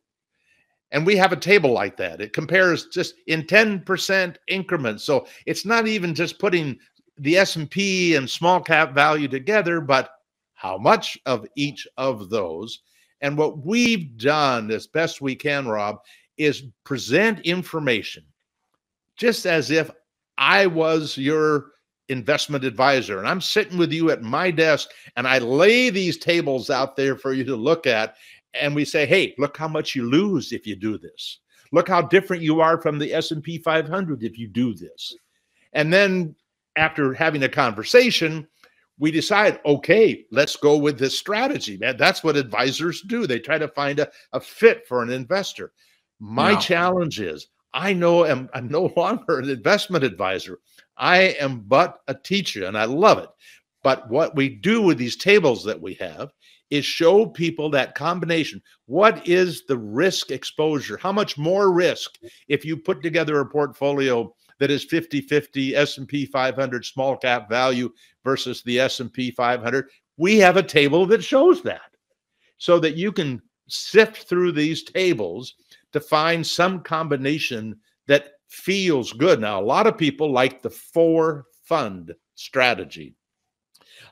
[0.93, 2.21] And we have a table like that.
[2.21, 5.05] It compares just in 10% increments.
[5.05, 6.79] So it's not even just putting
[7.19, 10.11] the S&P and small cap value together, but
[10.55, 12.83] how much of each of those.
[13.23, 15.99] And what we've done as best we can, Rob,
[16.37, 18.25] is present information
[19.17, 19.91] just as if
[20.43, 21.67] I was your
[22.09, 26.69] investment advisor and I'm sitting with you at my desk and I lay these tables
[26.69, 28.17] out there for you to look at
[28.53, 31.39] and we say, "Hey, look how much you lose if you do this.
[31.71, 35.15] Look how different you are from the S&P 500 if you do this."
[35.75, 36.35] And then
[36.75, 38.49] after having a conversation,
[38.99, 41.97] we decide, okay, let's go with this strategy, man.
[41.97, 43.29] That's what advisors do.
[43.29, 45.73] They try to find a, a fit for an investor.
[46.19, 46.59] My yeah.
[46.59, 50.59] challenge is I know I'm, I'm no longer an investment advisor.
[50.97, 53.29] I am but a teacher and I love it.
[53.83, 56.33] But what we do with these tables that we have
[56.71, 58.63] is show people that combination.
[58.87, 60.97] What is the risk exposure?
[60.97, 66.87] How much more risk if you put together a portfolio that is 50-50 S&P 500
[66.87, 67.91] small cap value
[68.25, 69.89] versus the S&P 500?
[70.17, 71.97] We have a table that shows that
[72.59, 75.55] so that you can sift through these tables
[75.93, 79.41] to find some combination that feels good.
[79.41, 83.15] Now, a lot of people like the four fund strategy.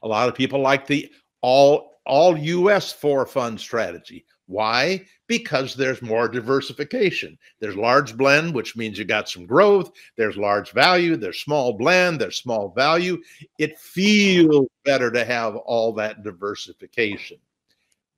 [0.03, 1.11] A lot of people like the
[1.43, 4.25] all all US four fund strategy.
[4.47, 5.05] Why?
[5.29, 7.39] Because there's more diversification.
[7.61, 9.93] There's large blend, which means you got some growth.
[10.17, 11.17] There's large value.
[11.17, 12.21] There's small blend.
[12.21, 13.23] There's small value.
[13.59, 17.39] It feels better to have all that diversification.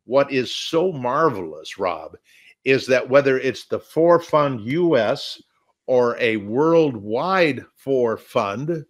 [0.07, 2.17] What is so marvelous, Rob,
[2.65, 5.41] is that whether it's the four fund US
[5.87, 8.85] or a worldwide four fund,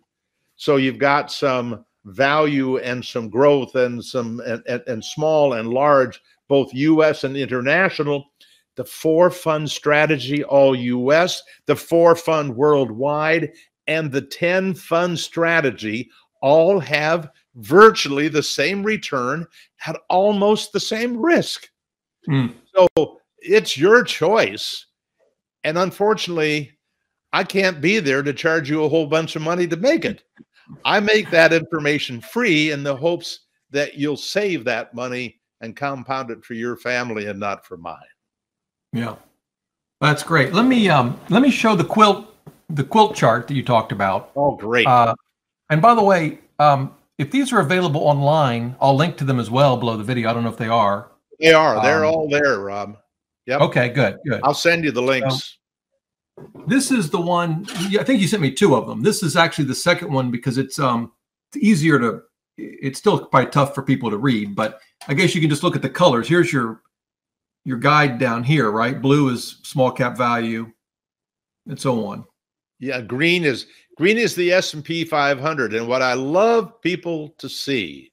[0.57, 5.69] so you've got some value and some growth and some and, and, and small and
[5.69, 8.27] large, both US and international.
[8.75, 13.53] The four fund strategy, all US, the four fund worldwide,
[13.87, 19.47] and the 10 fund strategy all have virtually the same return
[19.87, 21.69] at almost the same risk.
[22.29, 22.55] Mm.
[22.75, 24.87] So it's your choice.
[25.65, 26.73] And unfortunately,
[27.33, 30.25] I can't be there to charge you a whole bunch of money to make it.
[30.85, 36.31] I make that information free in the hopes that you'll save that money and compound
[36.31, 37.97] it for your family and not for mine.
[38.93, 39.17] Yeah.
[40.01, 40.53] That's great.
[40.53, 42.35] Let me um let me show the quilt
[42.69, 44.33] the quilt chart that you talked about.
[44.35, 44.87] Oh, great.
[44.87, 45.15] Uh,
[45.71, 49.51] and by the way, um, if these are available online, I'll link to them as
[49.51, 50.29] well below the video.
[50.29, 51.11] I don't know if they are.
[51.39, 51.81] They are.
[51.83, 52.97] They're um, all there, Rob.
[53.47, 53.61] Yep.
[53.61, 54.41] Okay, good, good.
[54.45, 55.59] I'll send you the links.
[56.67, 57.67] this is the one.
[57.99, 59.03] I think you sent me two of them.
[59.03, 61.13] This is actually the second one because it's um
[61.53, 62.23] it's easier to.
[62.59, 64.79] It's still quite tough for people to read, but
[65.09, 66.29] I guess you can just look at the colors.
[66.29, 66.83] Here's your
[67.65, 69.01] your guide down here, right?
[69.01, 70.71] Blue is small cap value,
[71.67, 72.25] and so on.
[72.79, 78.12] Yeah, green is green is the S&P 500 and what I love people to see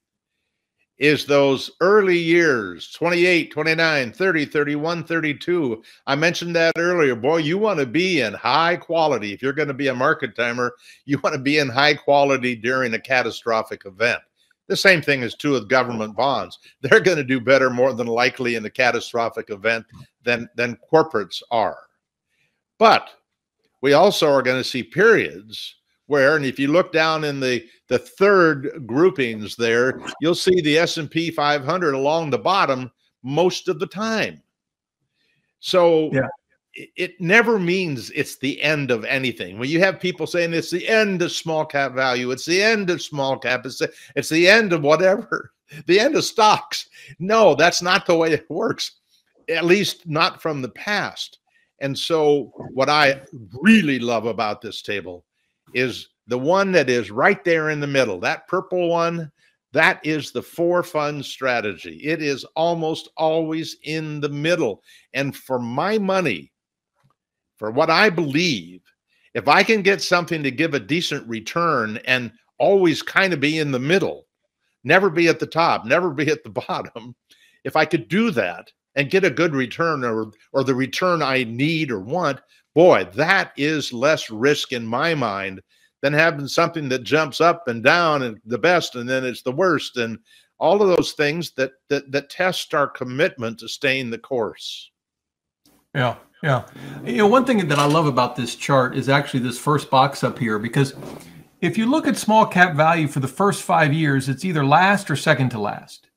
[1.00, 7.16] is those early years 28 29 30 31 32 i mentioned that earlier.
[7.16, 9.34] Boy you want to be in high quality.
[9.34, 10.74] If you're going to be a market timer
[11.06, 14.22] you want to be in high quality during a catastrophic event.
[14.68, 16.60] The same thing is true with government bonds.
[16.82, 19.86] They're going to do better more than likely in a catastrophic event
[20.24, 21.80] than than corporates are.
[22.78, 23.10] But
[23.82, 25.76] we also are going to see periods
[26.10, 30.78] where and if you look down in the the third groupings there you'll see the
[30.78, 32.92] S&P 500 along the bottom
[33.22, 34.42] most of the time.
[35.60, 36.28] So yeah.
[36.74, 39.60] it never means it's the end of anything.
[39.60, 42.90] When you have people saying it's the end of small cap value it's the end
[42.90, 45.52] of small cap it's the, it's the end of whatever
[45.86, 46.90] the end of stocks.
[47.20, 49.00] No that's not the way it works
[49.48, 51.40] at least not from the past.
[51.82, 53.22] And so, what I
[53.54, 55.24] really love about this table
[55.74, 59.32] is the one that is right there in the middle, that purple one.
[59.72, 61.98] That is the four fund strategy.
[62.04, 64.82] It is almost always in the middle.
[65.14, 66.52] And for my money,
[67.58, 68.82] for what I believe,
[69.36, 73.60] if I can get something to give a decent return and always kind of be
[73.60, 74.26] in the middle,
[74.84, 77.16] never be at the top, never be at the bottom,
[77.64, 81.44] if I could do that, and get a good return or or the return I
[81.44, 82.42] need or want,
[82.76, 85.62] boy, that is less risk in my mind
[86.02, 89.52] than having something that jumps up and down and the best and then it's the
[89.52, 90.18] worst and
[90.60, 94.92] all of those things that that that test our commitment to staying the course.
[95.94, 96.16] Yeah.
[96.44, 96.66] Yeah.
[97.04, 100.24] You know, one thing that I love about this chart is actually this first box
[100.24, 100.94] up here because
[101.60, 105.12] if you look at small cap value for the first 5 years, it's either last
[105.12, 106.08] or second to last.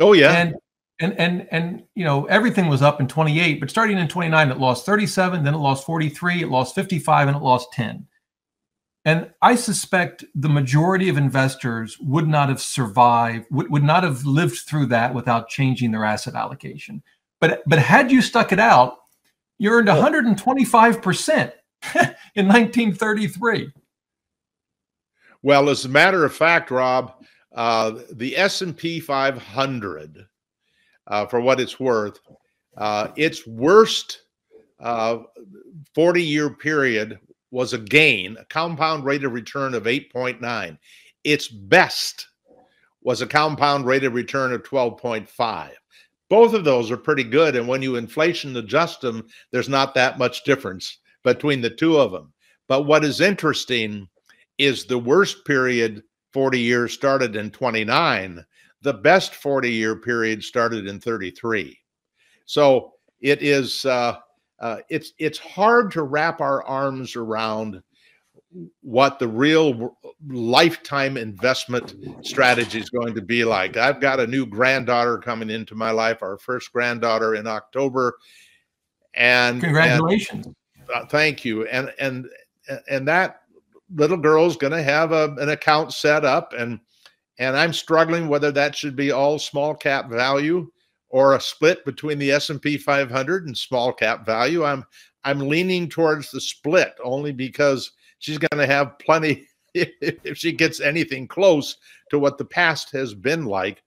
[0.00, 0.32] Oh yeah.
[0.32, 0.54] And
[1.00, 4.58] and and and you know everything was up in 28 but starting in 29 it
[4.58, 8.06] lost 37 then it lost 43 it lost 55 and it lost 10
[9.04, 14.24] and i suspect the majority of investors would not have survived would, would not have
[14.24, 17.02] lived through that without changing their asset allocation.
[17.40, 18.96] But but had you stuck it out
[19.58, 21.52] you earned 125%
[22.34, 23.72] in 1933
[25.42, 27.14] well as a matter of fact rob
[27.54, 30.26] uh, the s&p 500
[31.08, 32.20] uh, for what it's worth.
[32.76, 34.22] Uh, its worst
[34.80, 37.18] 40 uh, year period
[37.50, 40.78] was a gain, a compound rate of return of 8.9.
[41.24, 42.28] Its best
[43.02, 45.70] was a compound rate of return of 12.5.
[46.28, 47.56] Both of those are pretty good.
[47.56, 52.12] And when you inflation adjust them, there's not that much difference between the two of
[52.12, 52.32] them.
[52.68, 54.08] But what is interesting
[54.58, 58.44] is the worst period 40 years started in 29
[58.82, 61.78] the best 40 year period started in 33.
[62.44, 64.18] So it is uh,
[64.60, 67.82] uh, it's it's hard to wrap our arms around
[68.80, 73.76] what the real lifetime investment strategy is going to be like.
[73.76, 78.16] I've got a new granddaughter coming into my life, our first granddaughter in October,
[79.14, 80.46] and congratulations.
[80.46, 80.54] And,
[80.94, 81.66] uh, thank you.
[81.66, 82.26] And and
[82.88, 83.42] and that
[83.94, 86.80] little girl's going to have a, an account set up and
[87.38, 90.70] and I'm struggling whether that should be all small cap value
[91.08, 94.64] or a split between the S&P 500 and small cap value.
[94.64, 94.84] I'm
[95.24, 100.80] I'm leaning towards the split only because she's going to have plenty if she gets
[100.80, 101.76] anything close
[102.10, 103.82] to what the past has been like.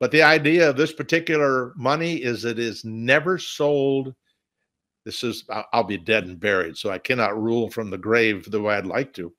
[0.00, 4.14] But the idea of this particular money is it is never sold
[5.08, 8.60] this is I'll be dead and buried, so I cannot rule from the grave the
[8.60, 9.32] way I'd like to.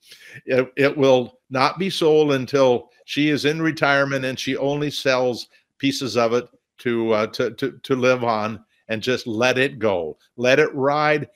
[0.47, 5.47] It, it will not be sold until she is in retirement and she only sells
[5.77, 6.47] pieces of it
[6.79, 11.27] to uh, to, to to live on and just let it go, let it ride.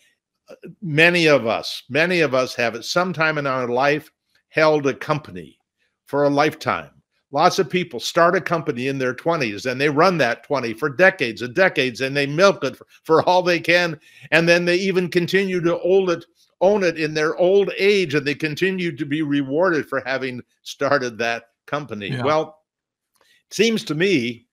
[0.82, 4.12] Many of us, many of us have at some time in our life
[4.50, 5.60] held a company
[6.08, 7.03] for a lifetime
[7.34, 10.88] Lots of people start a company in their 20s and they run that 20 for
[10.88, 14.00] decades and decades and they milk it for, for all they can.
[14.30, 16.26] And then they even continue to own it,
[16.62, 21.18] own it in their old age and they continue to be rewarded for having started
[21.18, 22.10] that company.
[22.10, 22.24] Yeah.
[22.24, 22.60] Well,
[23.50, 24.46] it seems to me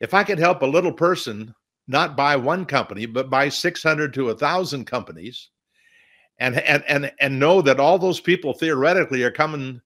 [0.00, 1.54] if I could help a little person
[1.86, 5.50] not buy one company, but buy 600 to a thousand companies
[6.40, 9.80] and, and, and, and know that all those people theoretically are coming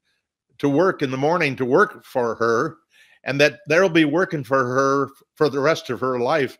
[0.62, 2.78] to work in the morning to work for her
[3.24, 6.56] and that they'll be working for her for the rest of her life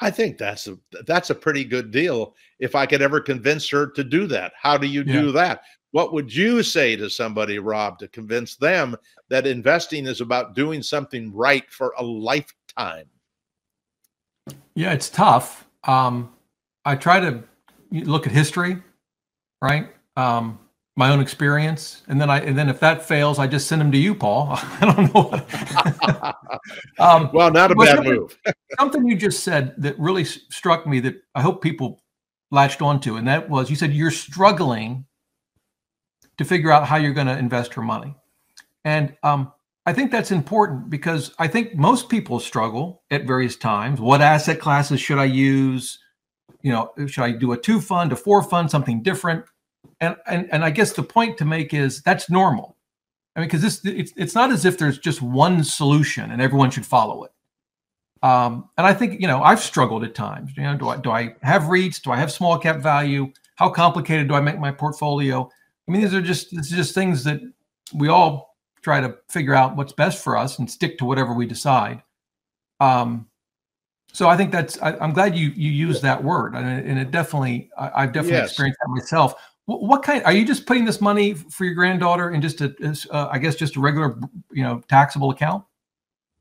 [0.00, 0.76] i think that's a
[1.06, 4.52] that's a pretty good deal if i could ever convince her to do that.
[4.60, 5.20] How do you yeah.
[5.20, 5.62] do that?
[5.90, 8.96] What would you say to somebody rob to convince them
[9.28, 13.06] that investing is about doing something right for a lifetime?
[14.74, 15.66] Yeah it's tough.
[15.84, 16.32] Um
[16.84, 17.42] i try to
[17.90, 18.82] look at history
[19.62, 19.88] right?
[20.16, 20.58] Um
[20.96, 22.02] my own experience.
[22.08, 24.48] And then i and then if that fails i just send them to you paul.
[24.80, 25.32] I don't know
[27.04, 28.38] um, well not a bad something, move.
[28.78, 32.00] something you just said that really struck me that i hope people
[32.50, 35.04] latched onto and that was you said you're struggling
[36.36, 38.14] to figure out how you're going to invest her money.
[38.84, 39.52] And um,
[39.86, 44.00] i think that's important because i think most people struggle at various times.
[44.00, 45.98] What asset classes should i use?
[46.62, 49.44] You know should i do a two fund a four fund something different
[50.00, 52.76] and and and I guess the point to make is that's normal.
[53.36, 56.70] I mean, because this it's it's not as if there's just one solution and everyone
[56.70, 57.32] should follow it.
[58.22, 60.52] Um, and I think you know I've struggled at times.
[60.56, 62.02] You know, do I do I have REITs?
[62.02, 63.32] Do I have small cap value?
[63.56, 65.48] How complicated do I make my portfolio?
[65.86, 67.40] I mean, these are just this is just things that
[67.94, 71.46] we all try to figure out what's best for us and stick to whatever we
[71.46, 72.02] decide.
[72.80, 73.26] Um,
[74.12, 76.98] so I think that's I, am glad you you use that word, and it, and
[76.98, 78.50] it definitely I, have definitely yes.
[78.50, 79.34] experienced that myself.
[79.66, 82.74] What kind are you just putting this money for your granddaughter in just a,
[83.10, 84.18] uh, I guess, just a regular,
[84.52, 85.64] you know, taxable account?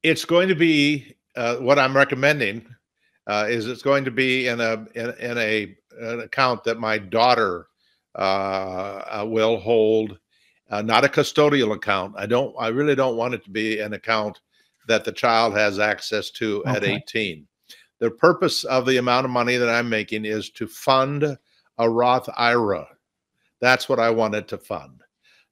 [0.03, 2.65] It's going to be uh, what I'm recommending
[3.27, 6.97] uh, is it's going to be in a in, in a an account that my
[6.97, 7.67] daughter
[8.15, 10.17] uh, uh will hold,
[10.69, 12.15] uh, not a custodial account.
[12.17, 12.53] I don't.
[12.59, 14.41] I really don't want it to be an account
[14.89, 16.71] that the child has access to okay.
[16.71, 17.47] at 18.
[17.99, 21.37] The purpose of the amount of money that I'm making is to fund
[21.77, 22.85] a Roth IRA
[23.63, 25.01] that's what I wanted to fund.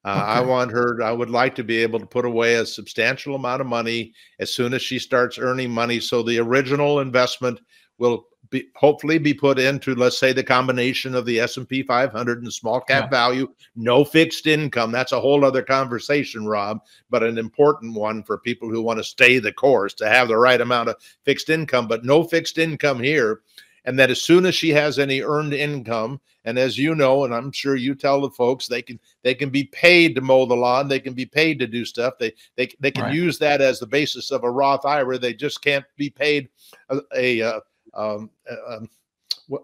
[0.03, 0.21] Uh, okay.
[0.21, 3.61] I want her, I would like to be able to put away a substantial amount
[3.61, 5.99] of money as soon as she starts earning money.
[5.99, 7.61] So the original investment
[7.99, 12.51] will be hopefully be put into, let's say, the combination of the S&P 500 and
[12.51, 13.09] small cap yeah.
[13.09, 14.91] value, no fixed income.
[14.91, 19.03] That's a whole other conversation, Rob, but an important one for people who want to
[19.03, 23.01] stay the course to have the right amount of fixed income, but no fixed income
[23.01, 23.41] here
[23.85, 27.33] and that as soon as she has any earned income and as you know and
[27.33, 30.55] i'm sure you tell the folks they can they can be paid to mow the
[30.55, 33.13] lawn they can be paid to do stuff they they, they can right.
[33.13, 36.49] use that as the basis of a roth ira they just can't be paid
[36.89, 37.61] a, a, a
[37.93, 38.29] um,
[38.67, 38.89] um,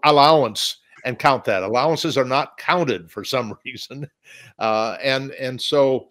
[0.04, 4.08] allowance and count that allowances are not counted for some reason
[4.58, 6.08] uh, and and so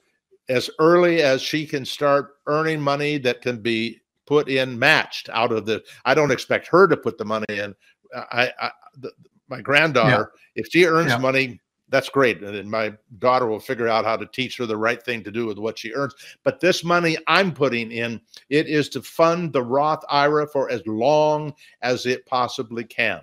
[0.50, 5.52] as early as she can start earning money that can be put in matched out
[5.52, 7.74] of the i don't expect her to put the money in
[8.16, 9.12] I, I the,
[9.50, 10.62] my granddaughter, yeah.
[10.62, 11.18] if she earns yeah.
[11.18, 12.42] money, that's great.
[12.42, 15.46] And my daughter will figure out how to teach her the right thing to do
[15.46, 16.14] with what she earns.
[16.44, 20.86] But this money I'm putting in, it is to fund the Roth IRA for as
[20.86, 23.22] long as it possibly can.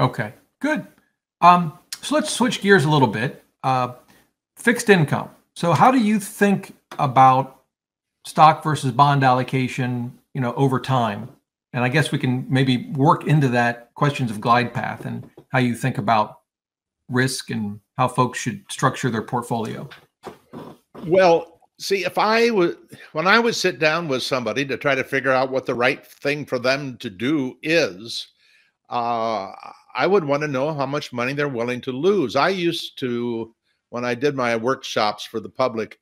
[0.00, 0.86] Okay, good.
[1.40, 3.44] Um, so let's switch gears a little bit.
[3.62, 3.94] Uh,
[4.56, 5.30] fixed income.
[5.54, 7.62] So how do you think about
[8.24, 11.28] stock versus bond allocation, you know, over time?
[11.72, 15.58] And I guess we can maybe work into that questions of glide path and how
[15.58, 16.40] you think about
[17.08, 19.88] risk and how folks should structure their portfolio.
[21.06, 22.76] Well, see, if I would,
[23.12, 26.06] when I would sit down with somebody to try to figure out what the right
[26.06, 28.28] thing for them to do is,
[28.90, 29.50] uh,
[29.94, 32.36] I would want to know how much money they're willing to lose.
[32.36, 33.54] I used to,
[33.88, 35.98] when I did my workshops for the public,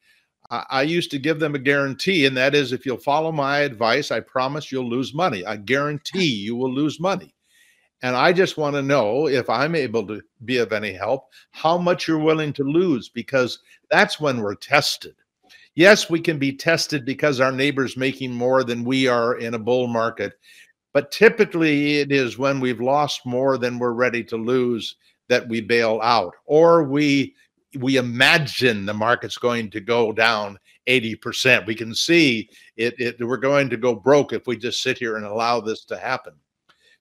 [0.51, 4.11] I, used to give them a guarantee, and that is if you'll follow my advice,
[4.11, 5.46] I promise you'll lose money.
[5.46, 7.34] I guarantee you will lose money.
[8.03, 11.76] And I just want to know if I'm able to be of any help, how
[11.76, 13.59] much you're willing to lose, because
[13.90, 15.14] that's when we're tested.
[15.74, 19.59] Yes, we can be tested because our neighbor's making more than we are in a
[19.59, 20.32] bull market.
[20.92, 24.96] But typically, it is when we've lost more than we're ready to lose
[25.28, 27.34] that we bail out, or we
[27.78, 30.58] we imagine the market's going to go down
[30.88, 31.66] 80%.
[31.66, 35.16] We can see it, it, we're going to go broke if we just sit here
[35.16, 36.34] and allow this to happen.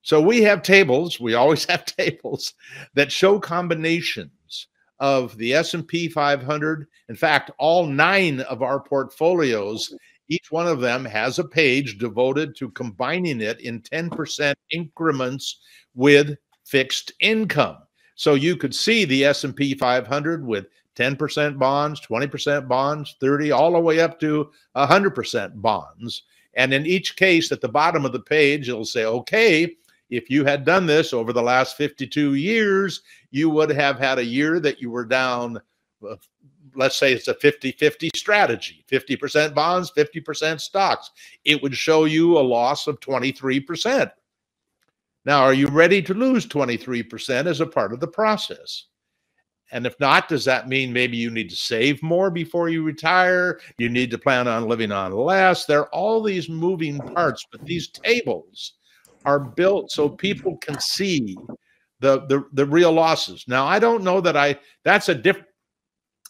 [0.02, 2.54] So we have tables, we always have tables
[2.94, 4.68] that show combinations
[4.98, 6.86] of the S&P 500.
[7.08, 9.92] In fact, all 9 of our portfolios
[10.30, 15.60] each one of them has a page devoted to combining it in 10% increments
[15.94, 17.78] with fixed income.
[18.20, 23.80] So you could see the S&P 500 with 10% bonds, 20% bonds, 30 all the
[23.80, 26.24] way up to 100% bonds.
[26.52, 29.74] And in each case at the bottom of the page it'll say okay,
[30.10, 33.00] if you had done this over the last 52 years,
[33.30, 35.58] you would have had a year that you were down
[36.06, 36.16] uh,
[36.74, 41.10] let's say it's a 50-50 strategy 50% bonds 50% stocks
[41.44, 44.10] it would show you a loss of 23%
[45.24, 48.86] now are you ready to lose 23% as a part of the process
[49.72, 53.60] and if not, does that mean maybe you need to save more before you retire?
[53.78, 55.64] You need to plan on living on less.
[55.64, 58.74] There are all these moving parts, but these tables
[59.24, 61.36] are built so people can see
[62.00, 63.44] the the, the real losses.
[63.46, 65.46] Now, I don't know that I that's a different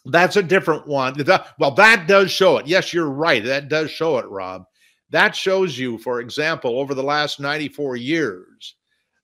[0.05, 1.15] that's a different one.
[1.59, 2.67] Well, that does show it.
[2.67, 3.43] Yes, you're right.
[3.43, 4.65] That does show it, Rob.
[5.09, 8.75] That shows you, for example, over the last 94 years,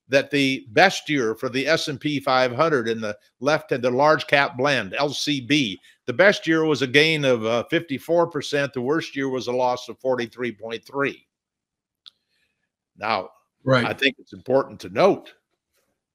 [0.10, 4.58] that the best year for the S&P 500 in the left and the large cap
[4.58, 9.48] blend LCB the best year was a gain of uh, 54% the worst year was
[9.48, 11.16] a loss of 43.3
[12.98, 13.30] now
[13.64, 13.86] right.
[13.86, 15.34] I think it's important to note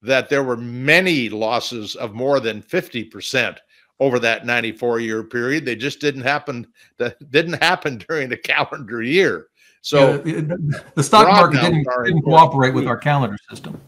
[0.01, 3.57] that there were many losses of more than 50%
[3.99, 5.65] over that 94 year period.
[5.65, 6.67] They just didn't happen
[6.97, 9.47] that didn't happen during the calendar year
[9.83, 10.55] so yeah,
[10.95, 13.81] the stock market didn't, didn't cooperate with our calendar system.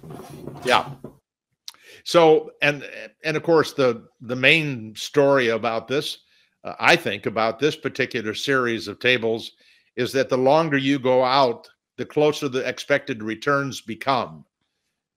[0.65, 0.89] Yeah.
[2.03, 2.85] So and
[3.23, 6.17] and of course the the main story about this,
[6.65, 9.53] uh, I think about this particular series of tables
[9.95, 14.43] is that the longer you go out, the closer the expected returns become.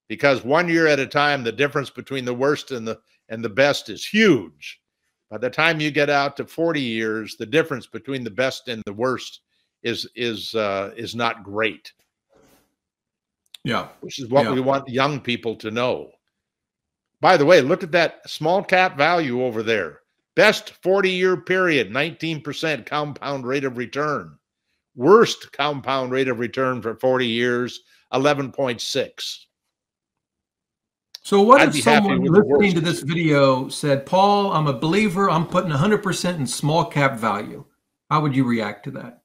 [0.07, 3.49] Because one year at a time, the difference between the worst and the and the
[3.49, 4.81] best is huge.
[5.29, 8.81] By the time you get out to 40 years, the difference between the best and
[8.87, 9.41] the worst
[9.83, 11.93] is is uh, is not great.
[13.65, 14.53] Yeah, which is what yeah.
[14.53, 16.11] we want young people to know.
[17.21, 20.01] By the way, look at that small cap value over there.
[20.37, 24.39] Best 40 year period, 19% compound rate of return.
[24.95, 27.81] Worst compound rate of return for 40 years,
[28.15, 29.39] 11.6.
[31.23, 35.47] So, what I'd if someone listening to this video said, Paul, I'm a believer, I'm
[35.47, 37.65] putting 100% in small cap value?
[38.09, 39.18] How would you react to that?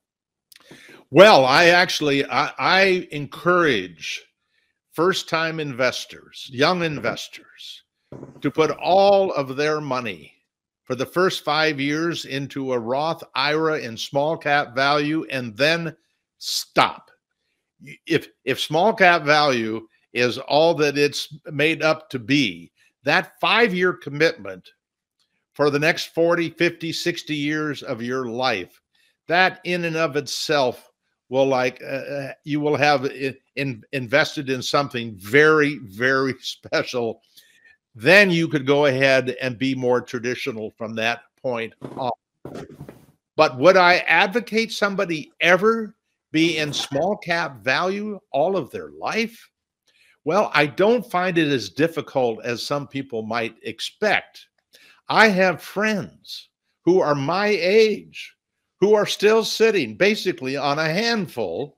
[1.14, 4.26] Well, I actually I, I encourage
[4.94, 6.96] first-time investors, young mm-hmm.
[6.96, 7.84] investors,
[8.42, 10.34] to put all of their money
[10.86, 15.96] for the first five years into a Roth IRA in small cap value and then
[16.40, 17.12] stop.
[18.08, 22.72] If if small cap value is all that it's made up to be,
[23.04, 24.68] that five-year commitment
[25.54, 28.82] for the next 40, 50, 60 years of your life,
[29.28, 30.90] that in and of itself
[31.30, 33.06] will like uh, uh you will have
[33.56, 37.22] in, invested in something very very special
[37.96, 42.12] then you could go ahead and be more traditional from that point on.
[43.36, 45.96] But would i advocate somebody ever
[46.32, 49.50] be in small cap value all of their life?
[50.26, 54.48] Well i don't find it as difficult as some people might expect.
[55.10, 56.50] I have friends
[56.86, 58.33] who are my age
[58.84, 61.78] who are still sitting basically on a handful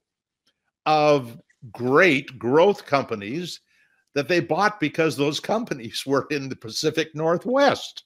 [0.88, 1.40] of
[1.72, 3.60] great growth companies
[4.16, 8.06] that they bought because those companies were in the Pacific Northwest,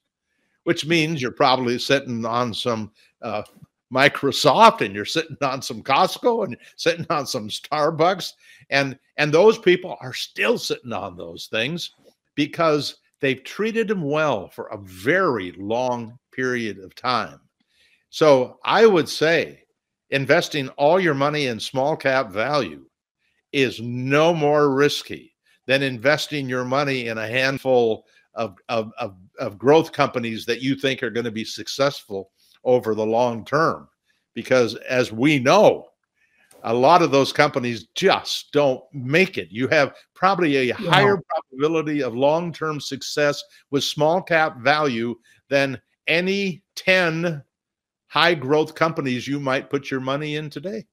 [0.66, 2.92] which means you're probably sitting on some
[3.22, 3.42] uh,
[3.90, 8.34] Microsoft and you're sitting on some Costco and sitting on some Starbucks
[8.70, 11.92] and and those people are still sitting on those things
[12.36, 17.40] because they've treated them well for a very long period of time.
[18.10, 19.64] So I would say
[20.10, 22.86] investing all your money in small cap value
[23.52, 25.36] is no more risky
[25.68, 30.76] than investing your money in a handful of, of, of, of growth companies that you
[30.76, 32.32] think are going to be successful
[32.64, 33.88] over the long term.
[34.34, 35.90] Because as we know,
[36.64, 39.48] a lot of those companies just don't make it.
[39.50, 45.16] You have probably a higher probability of long term success with small cap value
[45.50, 47.44] than any 10
[48.10, 50.86] high growth companies you might put your money in today?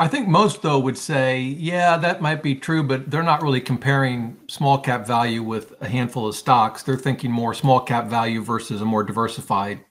[0.00, 3.60] I think most though would say, yeah, that might be true, but they're not really
[3.60, 6.82] comparing small cap value with a handful of stocks.
[6.82, 9.84] They're thinking more small cap value versus a more diversified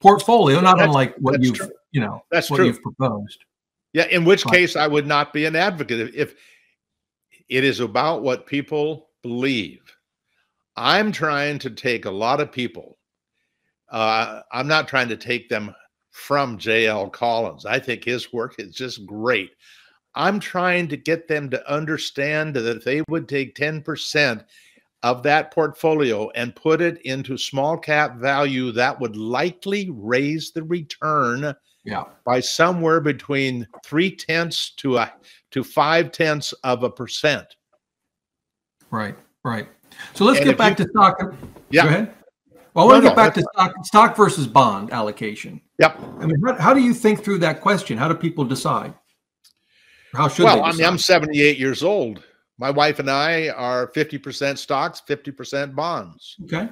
[0.00, 1.70] portfolio, not that's, unlike what you've true.
[1.92, 2.66] you know that's what true.
[2.66, 3.44] you've proposed.
[3.92, 6.34] Yeah, in which but, case I would not be an advocate if
[7.48, 9.80] it is about what people believe.
[10.76, 12.98] I'm trying to take a lot of people.
[13.90, 15.74] Uh, I'm not trying to take them
[16.10, 17.66] from JL Collins.
[17.66, 19.50] I think his work is just great.
[20.14, 24.44] I'm trying to get them to understand that if they would take 10%
[25.02, 30.64] of that portfolio and put it into small cap value, that would likely raise the
[30.64, 31.54] return
[31.84, 32.04] yeah.
[32.24, 35.12] by somewhere between three tenths to a
[35.52, 37.46] to five tenths of a percent.
[38.90, 39.68] Right, right.
[40.14, 41.34] So let's and get back you, to stock.
[41.70, 41.82] Yeah.
[41.82, 42.14] Go ahead.
[42.74, 45.60] Well, I want to no, get back to stock, stock versus bond allocation.
[45.78, 45.98] Yep.
[46.20, 47.98] I mean, how, how do you think through that question?
[47.98, 48.94] How do people decide?
[50.14, 52.22] How should well, I mean, I'm 78 years old.
[52.58, 56.36] My wife and I are 50% stocks, 50% bonds.
[56.44, 56.68] Okay.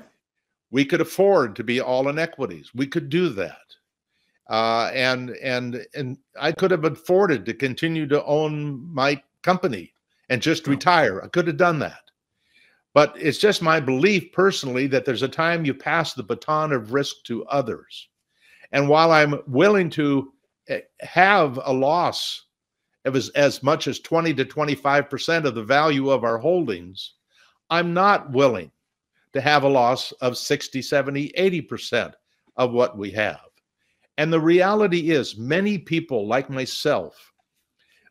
[0.71, 2.71] We could afford to be all in equities.
[2.75, 3.57] We could do that.
[4.49, 9.93] Uh, and and and I could have afforded to continue to own my company
[10.31, 11.23] and just retire.
[11.23, 12.08] I could have done that.
[12.95, 16.93] But it's just my belief personally that there's a time you pass the baton of
[16.93, 18.09] risk to others.
[18.73, 20.33] And while I'm willing to
[20.69, 22.45] eh, have a loss
[23.05, 27.15] of as, as much as 20 to 25% of the value of our holdings,
[27.71, 28.71] I'm not willing
[29.33, 32.13] to have a loss of 60, 70, 80%
[32.57, 33.41] of what we have.
[34.17, 37.33] And the reality is, many people like myself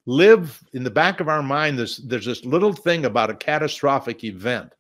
[0.08, 1.78] live in the back of our mind.
[1.78, 4.74] There's, there's this little thing about a catastrophic event.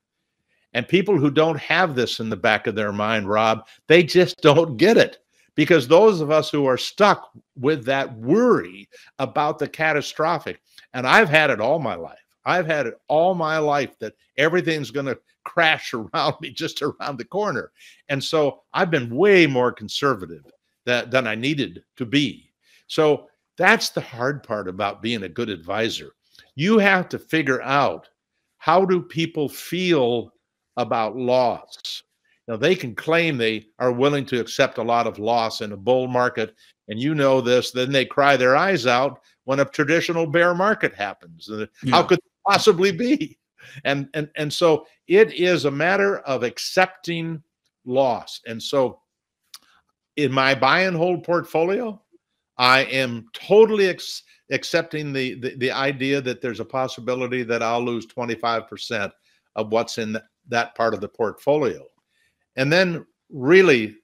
[0.73, 4.41] And people who don't have this in the back of their mind, Rob, they just
[4.41, 5.19] don't get it.
[5.55, 8.87] Because those of us who are stuck with that worry
[9.19, 10.61] about the catastrophic,
[10.93, 12.19] and I've had it all my life.
[12.45, 17.17] I've had it all my life that everything's going to crash around me just around
[17.17, 17.71] the corner.
[18.07, 20.45] And so I've been way more conservative
[20.85, 22.51] that, than I needed to be.
[22.87, 26.11] So that's the hard part about being a good advisor.
[26.55, 28.07] You have to figure out
[28.57, 30.33] how do people feel
[30.77, 32.03] about loss.
[32.47, 35.77] Now they can claim they are willing to accept a lot of loss in a
[35.77, 36.55] bull market,
[36.87, 37.71] and you know this.
[37.71, 41.49] Then they cry their eyes out when a traditional bear market happens.
[41.49, 41.65] Yeah.
[41.91, 43.37] How could it possibly be?
[43.83, 47.43] And and and so it is a matter of accepting
[47.85, 48.39] loss.
[48.45, 49.01] And so
[50.15, 52.01] in my buy and hold portfolio,
[52.57, 57.83] I am totally ex- accepting the, the, the idea that there's a possibility that I'll
[57.83, 59.11] lose 25%
[59.55, 61.85] of what's in that part of the portfolio.
[62.55, 63.95] And then really,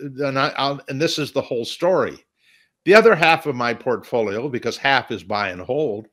[0.00, 2.24] and I, I'll, and this is the whole story.
[2.84, 6.08] The other half of my portfolio, because half is buy and hold,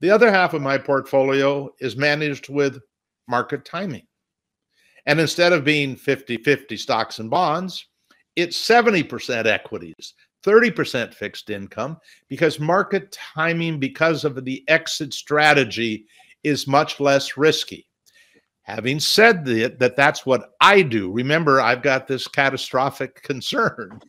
[0.00, 2.80] the other half of my portfolio is managed with
[3.28, 4.06] market timing.
[5.06, 7.86] And instead of being 50 50 stocks and bonds,
[8.36, 16.06] it's 70% equities, 30% fixed income, because market timing, because of the exit strategy,
[16.42, 17.86] is much less risky.
[18.62, 21.10] Having said that, that that's what I do.
[21.10, 24.00] Remember, I've got this catastrophic concern.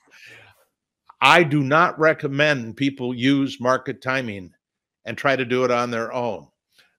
[1.22, 4.52] I do not recommend people use market timing
[5.06, 6.48] and try to do it on their own.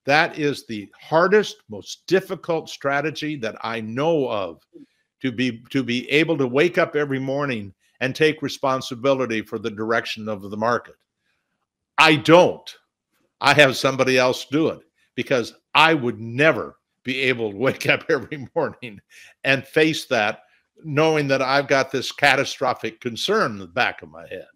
[0.06, 4.62] That is the hardest, most difficult strategy that I know of
[5.22, 7.72] to be to be able to wake up every morning
[8.04, 10.94] and take responsibility for the direction of the market.
[11.96, 12.70] I don't.
[13.40, 14.80] I have somebody else do it
[15.14, 19.00] because I would never be able to wake up every morning
[19.42, 20.40] and face that
[20.84, 24.48] knowing that I've got this catastrophic concern in the back of my head.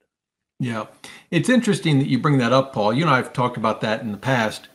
[0.60, 0.84] Yeah.
[1.30, 2.92] It's interesting that you bring that up, Paul.
[2.92, 4.68] You and I have talked about that in the past.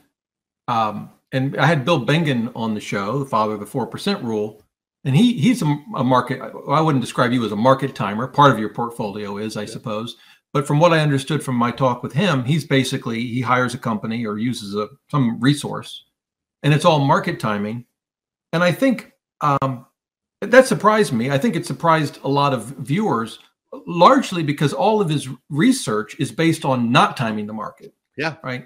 [0.67, 4.62] Um, and I had Bill Bengen on the show, the father of the 4% rule
[5.05, 6.41] and he he's a, a, market.
[6.69, 8.27] I wouldn't describe you as a market timer.
[8.27, 9.67] Part of your portfolio is, I yeah.
[9.67, 10.15] suppose.
[10.53, 13.79] But from what I understood from my talk with him, he's basically he hires a
[13.79, 16.05] company or uses a some resource,
[16.61, 17.85] and it's all market timing.
[18.53, 19.85] And I think um,
[20.41, 21.31] that surprised me.
[21.31, 23.39] I think it surprised a lot of viewers,
[23.87, 27.93] largely because all of his research is based on not timing the market.
[28.15, 28.35] Yeah.
[28.43, 28.65] Right.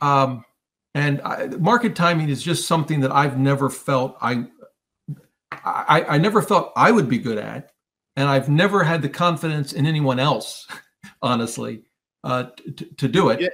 [0.00, 0.44] Um,
[0.94, 4.46] and I, market timing is just something that I've never felt I
[5.52, 7.72] I, I never felt I would be good at,
[8.16, 10.66] and I've never had the confidence in anyone else,
[11.22, 11.82] honestly,
[12.24, 12.44] uh,
[12.76, 13.52] to, to do it.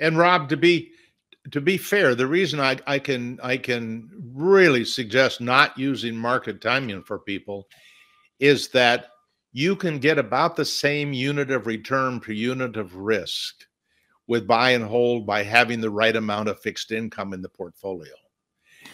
[0.00, 0.92] And Rob, to be
[1.50, 6.60] to be fair, the reason I, I can I can really suggest not using market
[6.60, 7.68] timing for people
[8.40, 9.08] is that
[9.52, 13.66] you can get about the same unit of return per unit of risk
[14.26, 18.12] with buy and hold by having the right amount of fixed income in the portfolio.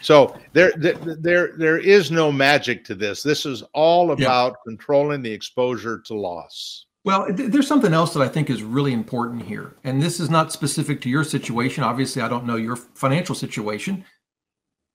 [0.03, 3.23] So there, there, there is no magic to this.
[3.23, 4.63] This is all about yeah.
[4.67, 6.87] controlling the exposure to loss.
[7.05, 10.53] Well, there's something else that I think is really important here, and this is not
[10.53, 11.83] specific to your situation.
[11.83, 14.05] Obviously, I don't know your financial situation,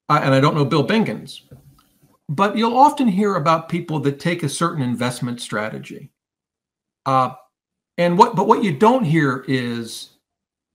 [0.09, 1.41] uh, and I don't know Bill Bengen's.
[2.29, 6.11] But you'll often hear about people that take a certain investment strategy,
[7.05, 7.31] Uh,
[7.97, 10.09] and what, but what you don't hear is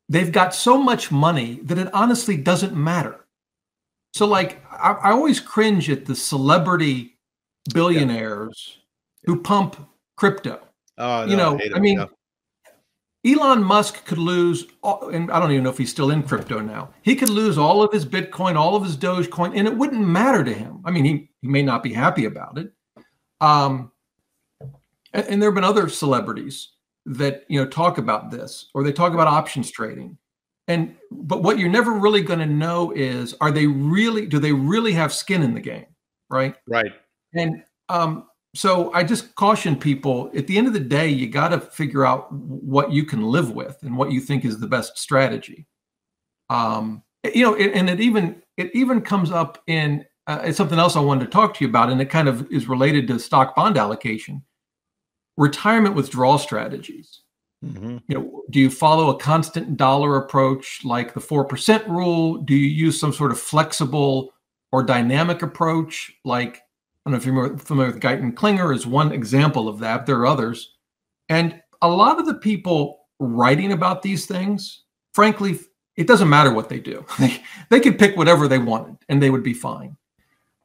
[0.08, 3.26] they've got so much money that it honestly doesn't matter.
[4.12, 7.18] So, like, I, I always cringe at the celebrity
[7.72, 8.82] billionaires yeah.
[9.26, 9.76] who pump
[10.16, 10.60] crypto.
[10.98, 12.06] Oh, no, you know, I, I mean, yeah.
[13.24, 16.60] Elon Musk could lose, all, and I don't even know if he's still in crypto
[16.60, 16.90] now.
[17.02, 20.42] He could lose all of his Bitcoin, all of his Dogecoin, and it wouldn't matter
[20.42, 20.80] to him.
[20.84, 22.72] I mean, he, he may not be happy about it.
[23.40, 23.92] Um,
[25.12, 26.72] and, and there have been other celebrities
[27.06, 30.16] that you know talk about this or they talk about options trading
[30.68, 34.52] and but what you're never really going to know is are they really do they
[34.52, 35.86] really have skin in the game
[36.30, 36.54] right?
[36.66, 36.92] Right.
[37.34, 41.48] And um so i just caution people at the end of the day you got
[41.48, 44.96] to figure out what you can live with and what you think is the best
[44.98, 45.66] strategy.
[46.48, 47.02] Um
[47.34, 51.00] you know and it even it even comes up in uh, it's something else i
[51.00, 53.76] wanted to talk to you about and it kind of is related to stock bond
[53.76, 54.42] allocation.
[55.36, 57.22] Retirement withdrawal strategies.
[57.64, 57.98] Mm-hmm.
[58.08, 62.38] You know, do you follow a constant dollar approach like the 4% rule?
[62.38, 64.32] Do you use some sort of flexible
[64.72, 66.62] or dynamic approach like
[67.04, 70.04] I don't know if you're familiar with Guyton Klinger is one example of that.
[70.04, 70.74] There are others.
[71.30, 74.82] And a lot of the people writing about these things,
[75.14, 75.58] frankly,
[75.96, 77.04] it doesn't matter what they do.
[77.18, 79.96] They, they could pick whatever they wanted and they would be fine.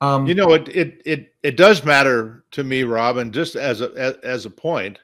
[0.01, 3.31] Um, you know, it it it it does matter to me, Robin.
[3.31, 4.99] Just as a as, as a point,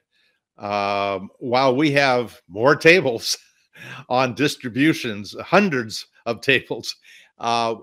[0.62, 3.38] um, while we have more tables
[4.10, 6.96] on distributions, hundreds of tables,
[7.40, 7.76] uh,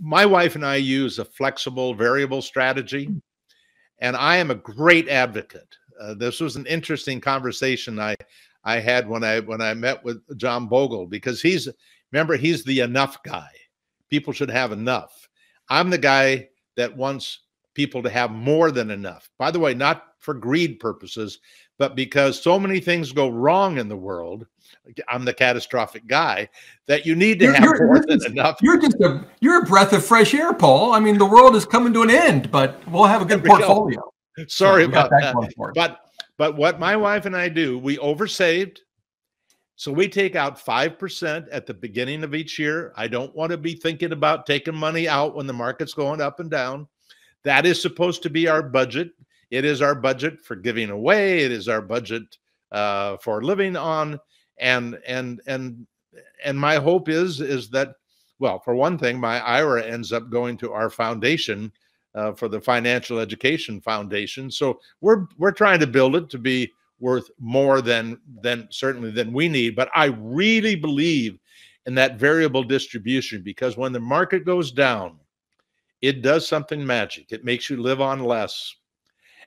[0.00, 3.08] my wife and I use a flexible variable strategy,
[4.00, 5.76] and I am a great advocate.
[6.00, 8.16] Uh, this was an interesting conversation I
[8.64, 11.68] I had when I when I met with John Bogle because he's
[12.12, 13.48] remember he's the enough guy.
[14.10, 15.26] People should have enough
[15.68, 17.40] I'm the guy that wants
[17.74, 19.28] people to have more than enough.
[19.38, 21.38] By the way, not for greed purposes,
[21.78, 24.44] but because so many things go wrong in the world.
[25.08, 26.48] I'm the catastrophic guy
[26.86, 28.58] that you need to you're, have you're, more you're than just, enough.
[28.60, 30.92] You're just a you're a breath of fresh air, Paul.
[30.92, 34.00] I mean, the world is coming to an end, but we'll have a good portfolio.
[34.36, 34.44] Go.
[34.48, 35.34] Sorry so about that.
[35.34, 35.72] that.
[35.74, 36.00] But
[36.36, 38.78] but what my wife and I do, we oversaved.
[39.78, 42.94] So we take out 5% at the beginning of each year.
[42.96, 46.40] I don't want to be thinking about taking money out when the market's going up
[46.40, 46.88] and down.
[47.44, 49.12] That is supposed to be our budget.
[49.50, 51.40] It is our budget for giving away.
[51.40, 52.38] It is our budget
[52.72, 54.18] uh, for living on.
[54.58, 55.86] And and and
[56.44, 57.94] and my hope is is that
[58.38, 61.72] well, for one thing, my IRA ends up going to our foundation
[62.14, 64.50] uh, for the Financial Education Foundation.
[64.50, 69.32] So we're we're trying to build it to be worth more than than certainly than
[69.32, 71.38] we need but i really believe
[71.86, 75.18] in that variable distribution because when the market goes down
[76.00, 78.74] it does something magic it makes you live on less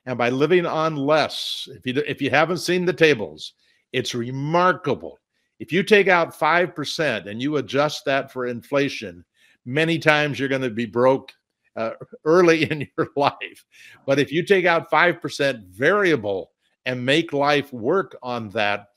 [0.06, 3.54] and by living on less if you if you haven't seen the tables
[3.92, 5.18] it's remarkable
[5.58, 9.24] if you take out 5% and you adjust that for inflation
[9.66, 11.32] many times you're going to be broke
[11.76, 11.90] uh,
[12.24, 13.64] early in your life
[14.06, 16.50] but if you take out 5% variable
[16.86, 18.88] and make life work on that,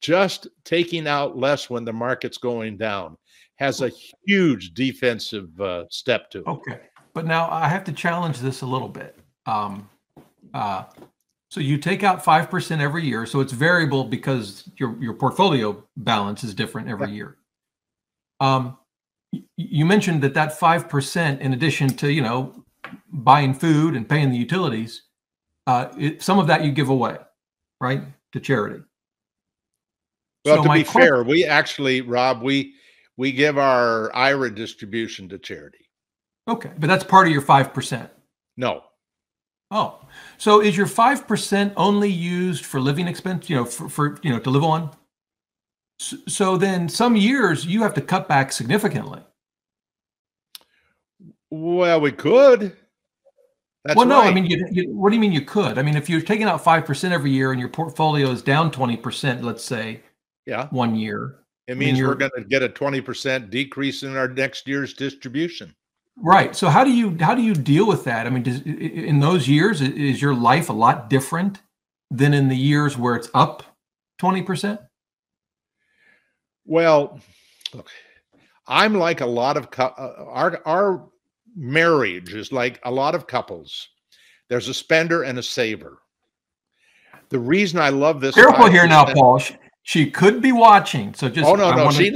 [0.00, 3.16] just taking out less when the market's going down
[3.56, 3.90] has a
[4.26, 6.46] huge defensive uh, step to it.
[6.46, 6.80] Okay.
[7.14, 9.18] But now I have to challenge this a little bit.
[9.46, 9.88] Um,
[10.54, 10.84] uh,
[11.50, 13.24] so you take out 5% every year.
[13.26, 17.14] So it's variable because your, your portfolio balance is different every yeah.
[17.14, 17.36] year.
[18.40, 18.78] Um,
[19.56, 22.64] you mentioned that that 5% in addition to, you know,
[23.12, 25.02] buying food and paying the utilities,
[25.66, 27.16] uh, it, some of that you give away,
[27.80, 28.82] right, to charity.
[30.44, 32.74] Well, so to be fair, we actually, Rob, we
[33.16, 35.88] we give our IRA distribution to charity.
[36.46, 38.10] Okay, but that's part of your five percent.
[38.56, 38.84] No.
[39.70, 40.00] Oh,
[40.38, 43.50] so is your five percent only used for living expense?
[43.50, 44.90] You know, for, for you know to live on.
[45.98, 49.22] So, so then, some years you have to cut back significantly.
[51.50, 52.76] Well, we could.
[53.84, 54.28] That's well, no, right.
[54.28, 55.78] I mean, you, you, what do you mean you could?
[55.78, 58.70] I mean, if you're taking out five percent every year and your portfolio is down
[58.70, 60.00] twenty percent, let's say,
[60.44, 64.28] yeah, one year, it means we're going to get a twenty percent decrease in our
[64.28, 65.74] next year's distribution.
[66.18, 66.56] Right.
[66.56, 68.26] So how do you how do you deal with that?
[68.26, 71.60] I mean, does, in those years, is your life a lot different
[72.10, 73.62] than in the years where it's up
[74.18, 74.80] twenty percent?
[76.64, 77.20] Well,
[77.74, 77.90] look,
[78.66, 79.90] I'm like a lot of uh,
[80.28, 81.08] our our
[81.54, 83.88] marriage is like a lot of couples.
[84.48, 85.98] There's a spender and a saver.
[87.28, 88.34] The reason I love this.
[88.34, 89.38] Careful here now, Paul.
[89.38, 91.48] She, she, could be watching, so just.
[91.48, 92.14] Oh no, I no, she.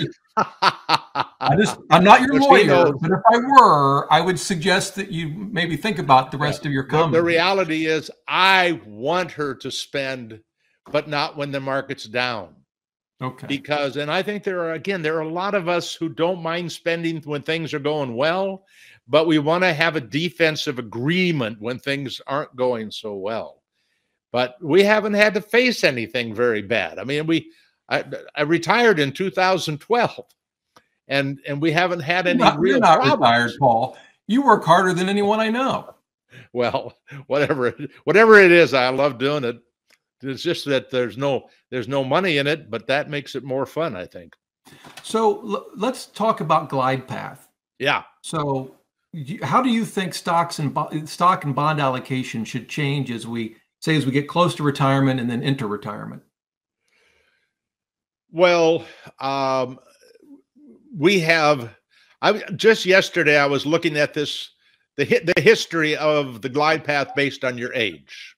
[0.62, 5.28] I just, I'm not your lawyer, but if I were, I would suggest that you
[5.28, 6.68] maybe think about the rest yeah.
[6.68, 7.16] of your comments.
[7.16, 10.41] The reality is, I want her to spend
[10.91, 12.55] but not when the market's down.
[13.22, 13.47] Okay.
[13.47, 16.43] Because, and I think there are, again, there are a lot of us who don't
[16.43, 18.64] mind spending when things are going well,
[19.07, 23.62] but we want to have a defensive agreement when things aren't going so well.
[24.32, 26.99] But we haven't had to face anything very bad.
[26.99, 27.51] I mean, we,
[27.91, 28.05] I,
[28.36, 30.24] I retired in 2012
[31.09, 33.20] and and we haven't had any you're not, real you're not problems.
[33.20, 33.99] retired, Paul.
[34.28, 35.95] You work harder than anyone I know.
[36.53, 37.74] Well, whatever
[38.05, 39.61] whatever it is, I love doing it.
[40.22, 43.66] It's just that there's no there's no money in it, but that makes it more
[43.66, 44.36] fun, I think.
[45.03, 47.49] So l- let's talk about glide path.
[47.78, 48.05] Yeah.
[48.22, 48.76] So
[49.43, 53.57] how do you think stocks and bo- stock and bond allocation should change as we
[53.80, 56.22] say as we get close to retirement and then into retirement?
[58.33, 58.85] Well,
[59.18, 59.78] um,
[60.97, 61.74] we have.
[62.22, 64.51] I just yesterday I was looking at this
[64.97, 65.05] the
[65.35, 68.37] the history of the glide path based on your age,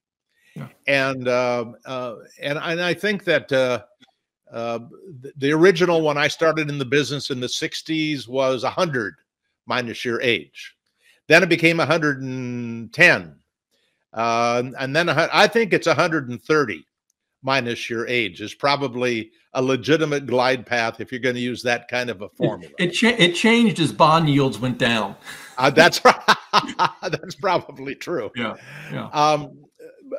[0.54, 0.68] yeah.
[0.86, 3.82] and uh, uh, and and I think that uh,
[4.52, 4.80] uh,
[5.36, 9.14] the original when I started in the business in the '60s was 100
[9.66, 10.74] minus your age.
[11.28, 13.36] Then it became 110,
[14.12, 16.86] uh, and then I think it's 130
[17.42, 21.88] minus your age is probably a legitimate glide path if you're going to use that
[21.88, 22.72] kind of a formula.
[22.78, 25.14] It, it, cha- it changed as bond yields went down.
[25.58, 26.36] Uh, that's right.
[27.02, 28.30] that's probably true.
[28.34, 28.54] Yeah,
[28.90, 29.08] yeah.
[29.08, 29.64] Um,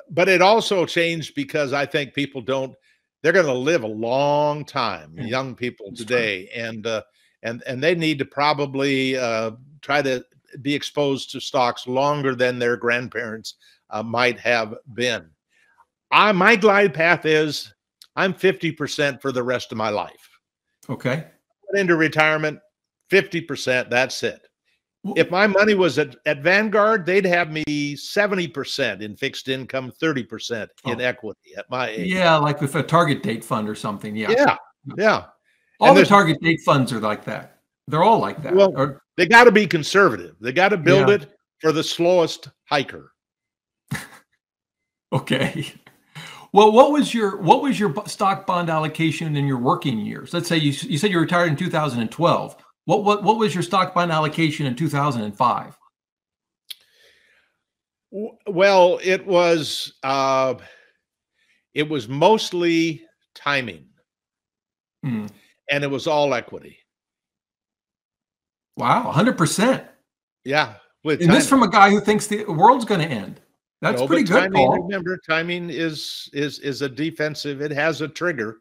[0.09, 2.75] but it also changed because I think people don't.
[3.21, 7.03] They're going to live a long time, Yeah, young people that's today, and uh,
[7.41, 10.23] and and they need to probably uh, try to
[10.61, 13.55] be exposed to stocks longer than their grandparents
[13.89, 15.29] uh, might have been.
[16.11, 17.73] I my glide path is
[18.15, 20.29] I'm 50% for the rest of my life.
[20.89, 21.25] Okay.
[21.73, 22.59] Into retirement,
[23.11, 24.39] 50%, that's it.
[25.17, 27.63] If my money was at, at Vanguard, they'd have me
[27.95, 31.03] 70% in fixed income, 30% in Oh.
[31.03, 32.13] equity at my age.
[32.13, 34.15] Yeah, like with a target date fund or something.
[34.15, 34.29] Yeah.
[34.31, 34.57] Yeah.
[34.97, 35.25] Yeah.
[35.81, 37.59] All And the target date funds are like that.
[37.89, 38.55] They're all like that.
[38.55, 40.35] Well- Or- They got to be conservative.
[40.39, 41.15] They got to build Yeah.
[41.15, 43.11] it for the slowest hiker.
[45.11, 45.65] okay.
[46.53, 50.33] Well, what was your what was your stock bond allocation in your working years?
[50.33, 52.55] Let's say you you said you retired in 2012.
[52.85, 55.77] What what what was your stock bond allocation in 2005?
[58.47, 60.55] Well, it was uh,
[61.73, 63.01] it was mostly
[63.33, 63.87] timing,
[65.03, 65.25] Hmm.
[65.71, 66.77] and it was all equity.
[68.77, 69.87] Wow, 100%.
[70.45, 70.75] Yeah,
[71.21, 73.39] And this from a guy who thinks the world's going to end.
[73.83, 74.83] That's No, pretty good, timing, Paul.
[74.83, 77.61] Remember, timing is is is a defensive.
[77.61, 78.59] It has a trigger.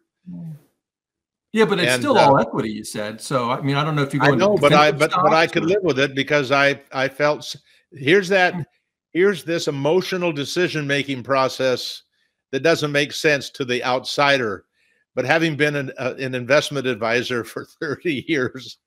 [1.52, 3.20] Yeah, but it's And, still uh, all equity, you said.
[3.20, 5.46] So I mean, I don't know if you I know, but I but but I
[5.46, 7.54] could or- live with it because I I felt
[7.92, 8.66] here's that
[9.12, 12.02] here's this emotional decision making process
[12.50, 14.64] that doesn't make sense to the outsider.
[15.14, 18.78] But having been an, uh, an investment advisor for 30 years,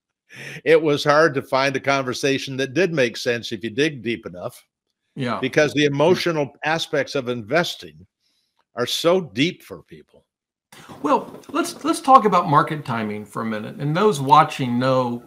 [0.65, 4.25] it was hard to find a conversation that did make sense if you dig deep
[4.25, 4.61] enough
[5.15, 5.39] Yeah.
[5.39, 8.05] because the emotional aspects of investing
[8.75, 10.25] are so deep for people.
[11.01, 13.77] Well, let's let's talk about market timing for a minute.
[13.77, 15.23] And those watching know,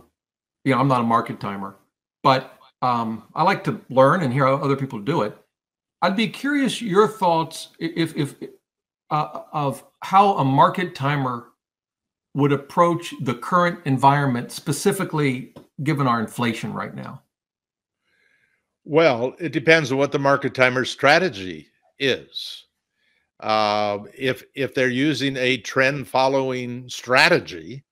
[0.64, 1.76] you know, I'm not a market timer,
[2.22, 5.36] but um, I like to learn and hear how other people do it.
[6.03, 8.34] I'd be curious your thoughts if if
[9.11, 11.49] uh, of how a market timer
[12.34, 17.22] would approach the current environment, specifically given our inflation right now.
[18.89, 21.68] Well, it depends on what the market timer strategy
[21.99, 22.64] is.
[23.39, 27.84] Uh, if if they're using a trend following strategy,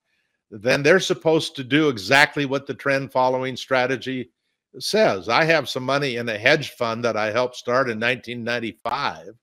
[0.50, 4.30] then they're supposed to do exactly what the trend following strategy
[4.78, 5.28] says.
[5.28, 9.34] I have some money in a hedge fund that I helped start in 1995,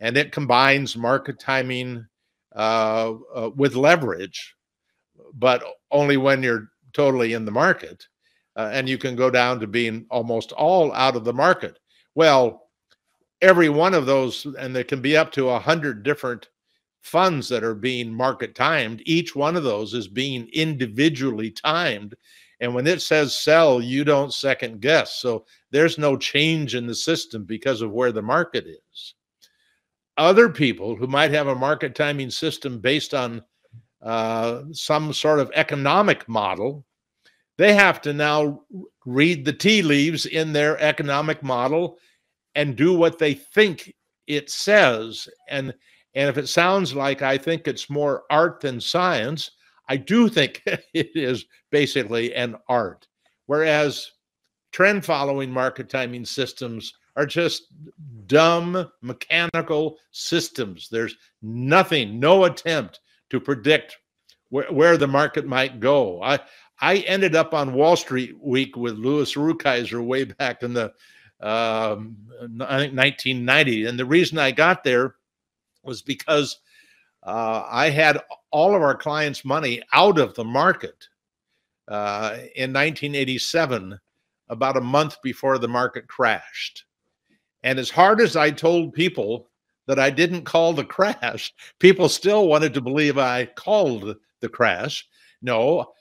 [0.00, 2.04] and it combines market timing
[2.56, 4.56] uh, uh, with leverage,
[5.32, 5.62] but
[5.92, 8.04] only when you're totally in the market
[8.56, 11.78] uh, and you can go down to being almost all out of the market.
[12.14, 12.68] Well,
[13.40, 16.48] every one of those, and there can be up to a hundred different
[17.02, 19.02] funds that are being market timed.
[19.04, 22.14] Each one of those is being individually timed.
[22.60, 25.16] And when it says sell, you don't second guess.
[25.16, 29.14] So there's no change in the system because of where the market is.
[30.16, 33.42] Other people who might have a market timing system based on
[34.00, 36.84] uh, some sort of economic model
[37.62, 38.60] they have to now
[39.06, 41.96] read the tea leaves in their economic model
[42.56, 43.94] and do what they think
[44.26, 45.72] it says and
[46.14, 49.52] and if it sounds like i think it's more art than science
[49.88, 53.06] i do think it is basically an art
[53.46, 54.10] whereas
[54.72, 57.66] trend following market timing systems are just
[58.26, 60.88] dumb mechanical systems.
[60.90, 63.00] There's nothing, no attempt
[63.30, 63.98] to predict
[64.48, 66.22] where, where the market might go.
[66.22, 66.40] I
[66.82, 70.92] I ended up on Wall Street Week with Louis Rukeyser way back in the
[71.40, 72.16] um,
[72.60, 75.14] I think 1990, and the reason I got there
[75.84, 76.58] was because
[77.24, 78.20] uh, I had
[78.50, 81.08] all of our clients' money out of the market
[81.88, 83.98] uh, in 1987,
[84.48, 86.84] about a month before the market crashed.
[87.62, 89.48] And as hard as I told people
[89.86, 95.06] that I didn't call the crash, people still wanted to believe I called the crash.
[95.42, 95.92] No,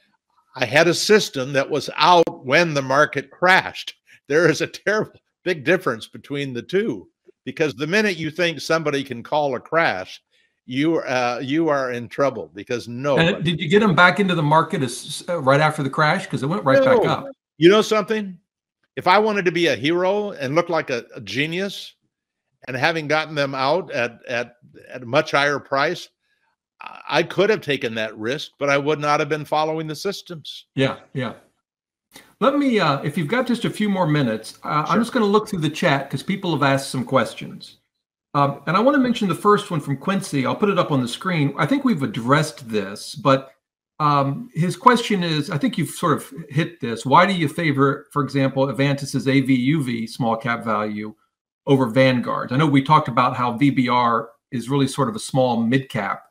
[0.56, 3.96] I had a system that was out when the market crashed.
[4.28, 7.08] There is a terrible big difference between the two
[7.46, 10.22] because the minute you think somebody can call a crash,
[10.66, 13.42] you uh, you are in trouble because no.
[13.42, 16.44] Did you get them back into the market as, uh, right after the crash because
[16.44, 17.00] it went right no.
[17.00, 17.28] back up?
[17.58, 18.38] You know something?
[18.96, 21.96] If I wanted to be a hero and look like a, a genius,
[22.68, 24.56] and having gotten them out at at
[24.90, 26.10] at a much higher price,
[27.08, 30.66] I could have taken that risk, but I would not have been following the systems.
[30.76, 31.34] Yeah, yeah.
[32.40, 34.94] Let me, uh, if you've got just a few more minutes, uh, sure.
[34.94, 37.78] I'm just going to look through the chat because people have asked some questions.
[38.34, 40.46] Um, and I want to mention the first one from Quincy.
[40.46, 41.54] I'll put it up on the screen.
[41.58, 43.52] I think we've addressed this, but
[44.00, 47.06] um, his question is I think you've sort of hit this.
[47.06, 51.14] Why do you favor, for example, Avantis's AVUV small cap value
[51.68, 52.52] over Vanguard?
[52.52, 56.24] I know we talked about how VBR is really sort of a small mid cap,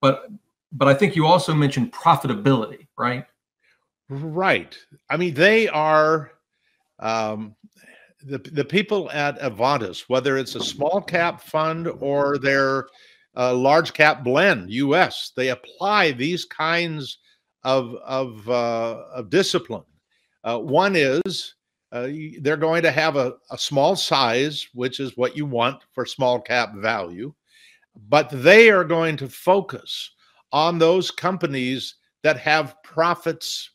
[0.00, 0.28] but
[0.72, 3.26] but I think you also mentioned profitability, right?
[4.08, 4.76] Right.
[5.10, 6.32] I mean, they are
[6.98, 7.54] um,
[8.22, 12.88] the the people at Avantis, whether it's a small cap fund or their
[13.36, 15.32] uh, large cap blend, U.S.
[15.36, 17.18] They apply these kinds
[17.64, 19.84] of of, uh, of discipline.
[20.44, 21.54] Uh, one is
[21.92, 22.08] uh,
[22.40, 26.40] they're going to have a, a small size, which is what you want for small
[26.40, 27.32] cap value,
[28.08, 30.10] but they are going to focus
[30.52, 33.70] on those companies that have profits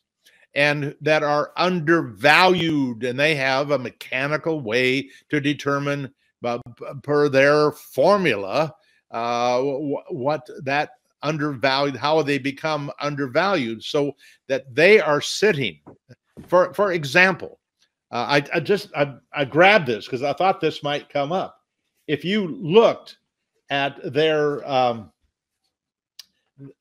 [0.54, 6.12] and that are undervalued and they have a mechanical way to determine
[6.44, 6.58] uh,
[7.02, 8.74] per their formula
[9.10, 10.90] uh, what that
[11.22, 14.12] undervalued how they become undervalued so
[14.48, 15.78] that they are sitting.
[16.48, 17.60] For for example
[18.10, 21.58] uh, I, I just I, I grabbed this because i thought this might come up.
[22.06, 23.18] If you looked
[23.72, 25.10] at their um,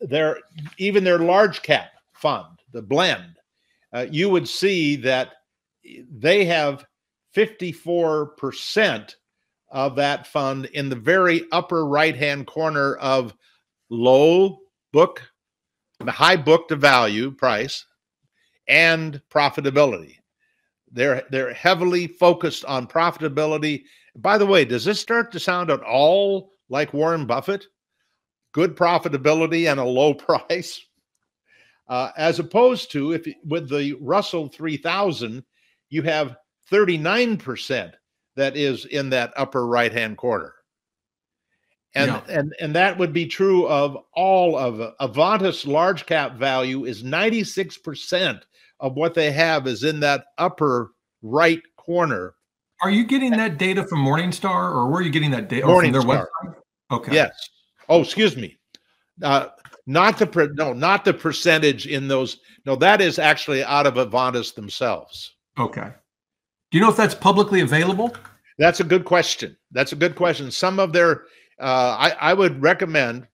[0.02, 0.40] their
[0.78, 3.38] even their large cap fund the blend
[3.94, 5.30] uh, you would see that
[5.84, 6.86] they have
[7.36, 9.16] 54%
[9.70, 13.34] of that fund in the very upper right hand corner of
[13.90, 14.60] low
[14.92, 15.22] book,
[16.00, 17.86] the high book to value price,
[18.68, 20.16] and profitability.
[20.92, 23.84] They're they're heavily focused on profitability.
[24.18, 27.68] By the way, does this start to sound at all like Warren Buffett?
[28.54, 30.82] Good profitability and a low price
[31.92, 35.44] uh, as opposed to if with the Russell 3000,
[35.90, 36.38] you have
[36.72, 37.92] 39%
[38.38, 40.54] that is in that upper right hand corner.
[41.94, 42.22] And, yeah.
[42.30, 48.42] and and that would be true of all of Avantis large cap value is 96%
[48.80, 50.92] of what they have is in that upper
[51.22, 52.36] right corner.
[52.82, 55.68] Are you getting that data from Morningstar or where are you getting that data?
[55.68, 55.82] Morningstar.
[55.82, 56.02] From their
[56.46, 56.61] website?
[56.92, 57.14] Okay.
[57.14, 57.50] Yes.
[57.90, 58.58] Oh, excuse me.
[59.24, 59.48] Uh,
[59.88, 62.40] not the per, no, not the percentage in those.
[62.66, 65.36] No, that is actually out of Avantis themselves.
[65.58, 65.90] Okay.
[66.72, 68.16] Do you know if that's publicly available?
[68.58, 69.58] That's a good question.
[69.72, 70.52] That's a good question.
[70.52, 71.24] Some of their,
[71.60, 73.28] uh, I, I would recommend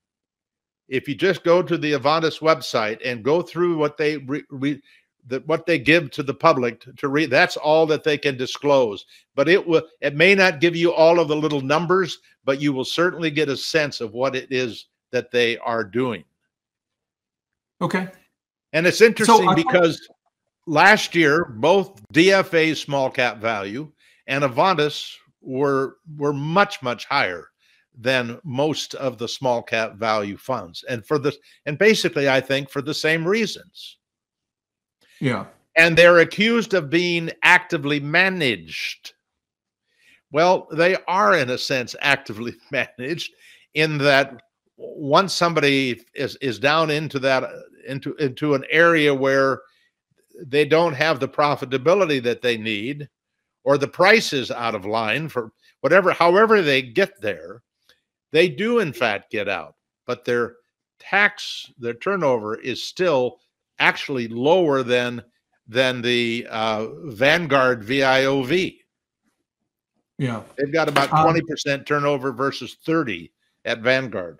[0.87, 4.81] if you just go to the Avantis website and go through what they re, re,
[5.27, 7.29] the, what they give to the public to, to read.
[7.29, 9.05] That's all that they can disclose.
[9.35, 12.73] But it will it may not give you all of the little numbers, but you
[12.73, 16.23] will certainly get a sense of what it is that they are doing.
[17.81, 18.07] Okay.
[18.73, 20.07] And it's interesting so because
[20.65, 23.91] last year both DFA small cap value
[24.27, 27.47] and Avantis were were much much higher
[27.99, 31.33] than most of the small cap value funds and for the
[31.65, 33.96] and basically I think for the same reasons.
[35.19, 35.45] Yeah.
[35.75, 39.13] And they're accused of being actively managed.
[40.31, 43.33] Well, they are in a sense actively managed
[43.73, 44.41] in that
[44.77, 47.49] once somebody is is down into that uh,
[47.87, 49.61] into into an area where
[50.45, 53.09] they don't have the profitability that they need
[53.63, 55.51] or the price is out of line for
[55.81, 57.63] whatever however they get there
[58.31, 60.55] they do in fact get out but their
[60.99, 63.39] tax their turnover is still
[63.79, 65.23] actually lower than
[65.67, 68.77] than the uh, vanguard viov
[70.17, 70.41] Yeah.
[70.57, 73.31] They've got about Um, 20% turnover versus 30
[73.65, 74.39] at Vanguard.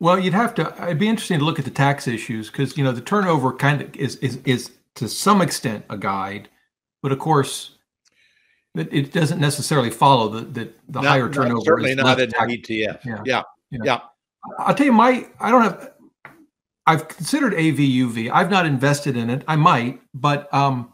[0.00, 0.74] Well, you'd have to.
[0.82, 3.80] It'd be interesting to look at the tax issues because you know the turnover kind
[3.82, 6.48] of is is is to some extent a guide,
[7.02, 7.76] but of course,
[8.74, 11.60] it, it doesn't necessarily follow that the, the Not- higher not- turnover.
[11.64, 13.04] certainly is not less tax- ETF.
[13.04, 13.22] Yeah.
[13.24, 13.42] Yeah.
[13.70, 13.78] Yeah.
[13.84, 14.00] Yeah.
[14.58, 15.92] I'll tell you, my I don't have.
[16.86, 18.30] I've considered AVUV.
[18.32, 19.42] I've not invested in it.
[19.48, 20.92] I might, but um,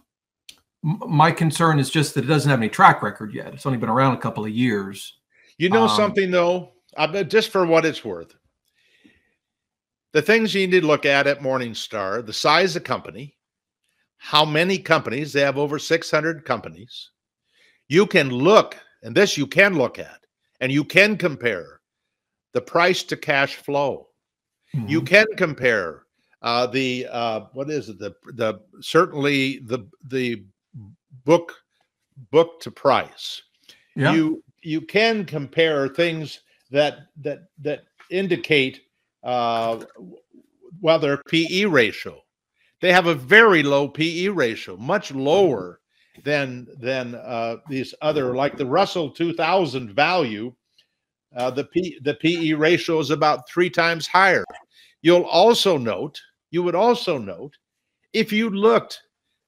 [0.82, 3.52] my concern is just that it doesn't have any track record yet.
[3.54, 5.18] It's only been around a couple of years.
[5.58, 8.34] You know Um, something though, I just for what it's worth,
[10.12, 13.36] the things you need to look at at Morningstar, the size of company,
[14.16, 17.10] how many companies they have over 600 companies.
[17.88, 20.20] You can look, and this you can look at,
[20.60, 21.80] and you can compare
[22.54, 24.08] the price to cash flow.
[24.74, 25.06] You Mhm.
[25.06, 26.04] can compare
[26.42, 30.44] uh, the uh, what is it the the certainly the the
[31.24, 31.52] book
[32.30, 33.42] book to price
[33.94, 34.12] yeah.
[34.12, 38.80] you you can compare things that that that indicate
[39.22, 39.78] uh,
[40.80, 42.22] well their PE ratio.
[42.80, 45.80] They have a very low PE ratio, much lower
[46.24, 50.52] than than uh, these other like the Russell 2000 value.
[51.36, 54.44] Uh, the P, the PE ratio is about three times higher.
[55.00, 56.20] You'll also note
[56.52, 57.56] you would also note
[58.12, 59.02] if you looked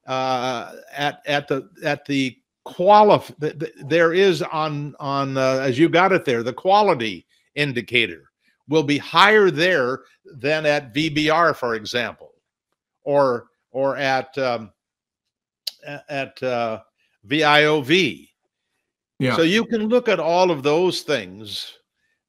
[0.07, 5.79] uh, at at the at the qualif the, the, there is on on uh, as
[5.79, 8.31] you got it there the quality indicator
[8.69, 12.33] will be higher there than at VBR for example
[13.05, 14.73] or or at um,
[16.09, 16.81] at uh,
[17.29, 18.29] VIOV
[19.25, 19.37] yeah.
[19.37, 21.79] so you can look at all of those things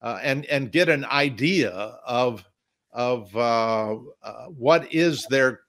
[0.01, 2.43] uh, and and get an idea of
[2.91, 5.61] of uh, uh, what is their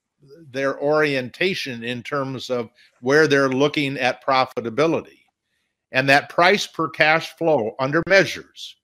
[0.50, 2.70] their orientation in terms of
[3.00, 5.24] where they're looking at profitability,
[5.92, 8.76] and that price per cash flow under measures.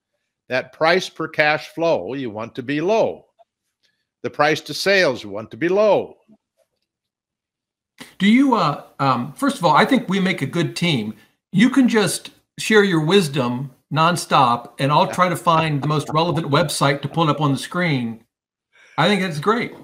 [0.49, 3.27] That price per cash flow you want to be low.
[4.23, 6.17] The price to sales you want to be low.
[8.19, 11.15] Do you, uh, um, first of all, I think we make a good team.
[11.53, 16.47] You can just share your wisdom nonstop, and I'll try to find the most relevant
[16.49, 18.25] website to pull it up on the screen.
[18.97, 19.75] I think that's great.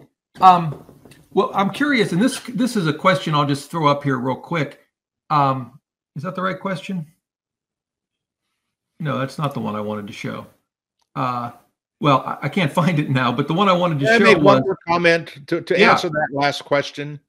[0.41, 0.85] Um,
[1.33, 4.37] well, I'm curious, and this this is a question I'll just throw up here real
[4.37, 4.81] quick.
[5.31, 5.79] Um,
[6.17, 7.07] is that the right question?
[9.01, 10.47] No, that's not the one I wanted to show.
[11.15, 11.53] Uh,
[12.01, 14.19] well, I, I can't find it now, but the one I wanted to Can I
[14.19, 15.93] show make was one more comment to, to Yeah.
[15.93, 17.21] answer that last question?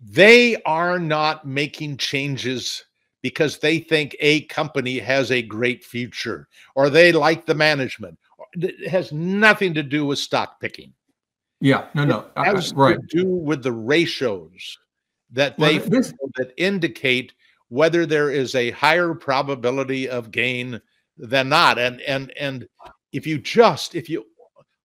[0.00, 2.84] They are not making changes
[3.26, 6.46] because they think a company has a great future
[6.76, 8.16] or they like the management.
[8.52, 10.92] It has nothing to do with stock picking.
[11.60, 12.98] yeah, no, no, I- I- It has uh, uh, right.
[13.00, 14.78] to do with the ratios
[15.32, 17.32] that Well, they this- feel that indicate
[17.68, 20.80] whether there is a higher probability of gain
[21.16, 21.80] than not.
[21.80, 22.68] And and and
[23.12, 24.24] if you just if you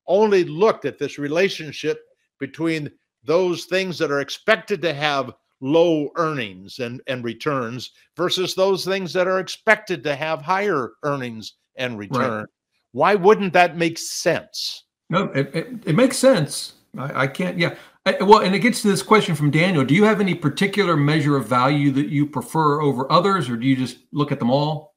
[0.08, 1.98] only looked at this relationship
[2.40, 2.90] between
[3.24, 5.32] those things that are expected to have
[5.62, 11.54] low earnings and, and returns versus those things that are expected to have higher earnings
[11.76, 12.46] and return.
[12.92, 14.84] Why wouldn't that make sense?
[15.10, 16.74] No, it, it, it makes sense.
[16.98, 17.76] I, I can't, yeah.
[18.06, 19.86] I, well, and it gets to this question from Daniel.
[19.86, 23.68] Do you have any particular measure of value that you prefer over others, or do
[23.68, 24.96] you just look at them all?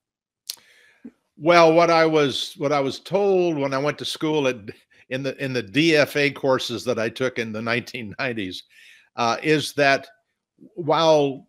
[1.36, 4.56] Well, what I was what I was told when I went to school at
[5.10, 8.58] in the in the DFA courses that I took in the 1990s
[9.16, 10.06] uh, is that
[10.74, 11.46] while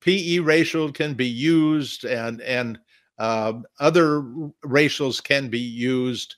[0.00, 2.78] PE ratio can be used and and
[3.18, 4.22] uh, other
[4.62, 6.36] ratios can be used,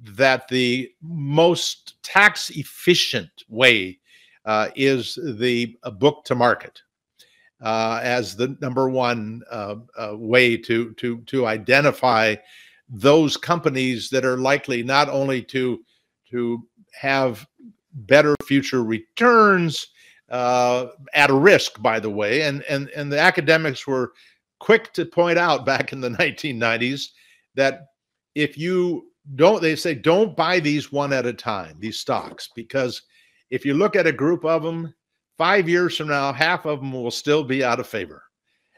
[0.00, 3.98] that the most tax efficient way
[4.44, 6.82] uh, is the uh, book to market
[7.60, 12.34] uh, as the number one uh, uh, way to to to identify
[12.88, 15.82] those companies that are likely not only to
[16.30, 16.62] to
[16.92, 17.46] have
[17.92, 19.88] better future returns
[20.30, 24.12] uh, at a risk, by the way, and and and the academics were
[24.60, 27.08] quick to point out back in the 1990s
[27.54, 27.86] that
[28.34, 33.02] if you don't, they say don't buy these one at a time, these stocks, because
[33.50, 34.94] if you look at a group of them,
[35.36, 38.22] five years from now, half of them will still be out of favor.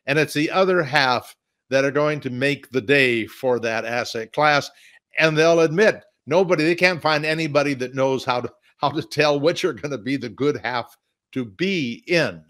[0.06, 1.34] And it's the other half
[1.70, 4.70] that are going to make the day for that asset class.
[5.18, 9.38] And they'll admit nobody, they can't find anybody that knows how to how to tell
[9.38, 10.96] which are going to be the good half
[11.32, 12.42] to be in.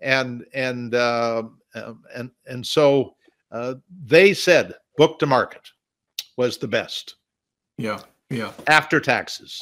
[0.00, 1.44] And and uh,
[2.14, 3.14] and and so
[3.50, 5.70] uh, they said book to market
[6.36, 7.16] was the best
[7.78, 8.00] Yeah,
[8.30, 9.60] yeah, after taxes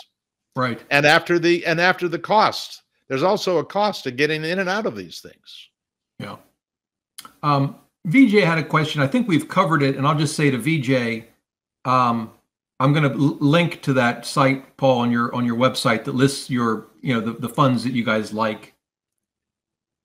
[0.57, 0.81] right.
[0.91, 4.69] and after the and after the cost there's also a cost to getting in and
[4.69, 5.69] out of these things
[6.19, 6.37] Yeah.
[7.43, 7.77] Um,
[8.07, 9.03] VJ had a question.
[9.03, 11.25] I think we've covered it, and I'll just say to VJ,
[11.85, 12.31] um,
[12.81, 16.49] I'm going to link to that site, Paul, on your on your website that lists
[16.49, 18.75] your you know the, the funds that you guys like.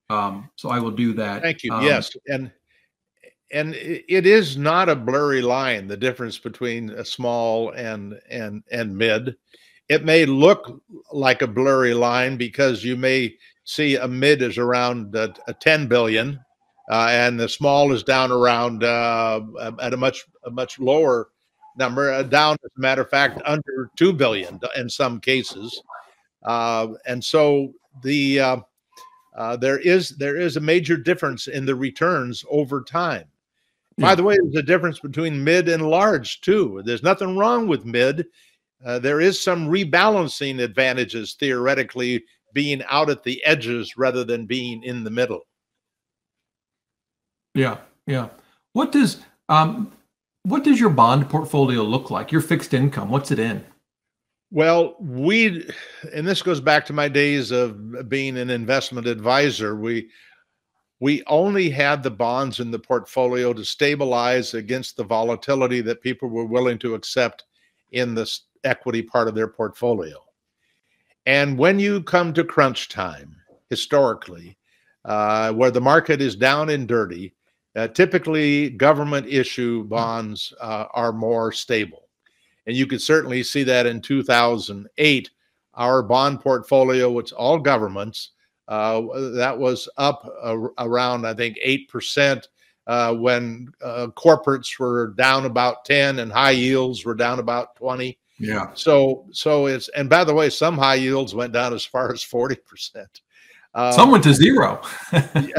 [0.09, 1.41] Um, so I will do that.
[1.41, 1.71] Thank you.
[1.71, 2.51] Um, yes, and
[3.51, 8.95] and it is not a blurry line the difference between a small and and and
[8.95, 9.37] mid.
[9.87, 10.81] It may look
[11.13, 15.87] like a blurry line because you may see a mid is around a, a 10
[15.87, 16.39] billion
[16.89, 19.41] uh, and the small is down around uh,
[19.81, 21.29] at a much a much lower
[21.77, 25.81] number, uh, down as a matter of fact under two billion in some cases,
[26.43, 27.73] uh, and so
[28.03, 28.57] the uh,
[29.35, 33.25] uh, there is there is a major difference in the returns over time.
[33.97, 34.07] Yeah.
[34.07, 36.81] By the way, there's a difference between mid and large too.
[36.85, 38.25] There's nothing wrong with mid.
[38.81, 42.23] there is some rebalancing advantages theoretically
[42.53, 45.41] being out at the edges rather than being in the middle.
[47.53, 48.29] Yeah, yeah.
[48.73, 49.91] What does um,
[50.45, 52.31] what does your bond portfolio look like?
[52.31, 53.65] Your fixed income, what's it in?
[54.51, 55.67] Well, we,
[56.13, 59.75] and this goes back to my days of being an investment advisor.
[59.75, 60.09] We
[61.01, 66.29] we only had the bonds in the portfolio to stabilize against the volatility that people
[66.29, 67.43] were willing to accept
[67.91, 68.31] in the
[68.63, 70.17] equity part of their portfolio.
[71.25, 73.35] And when you come to crunch time,
[73.69, 74.57] historically,
[75.03, 77.34] uh, where the market is down and dirty,
[77.75, 82.07] uh, typically, government issue bonds uh, are more stable.
[82.67, 85.29] And you could certainly see that in 2008.
[85.73, 88.31] Our bond portfolio, which all governments,
[88.67, 89.01] uh,
[89.33, 90.25] that was up
[90.79, 92.47] around, I think, 8%
[92.87, 98.17] uh, when uh, corporates were down about 10 and high yields were down about 20.
[98.39, 98.71] Yeah.
[98.73, 102.23] So, so it's, and by the way, some high yields went down as far as
[102.23, 103.05] 40%.
[103.75, 104.81] Um, Some went to zero.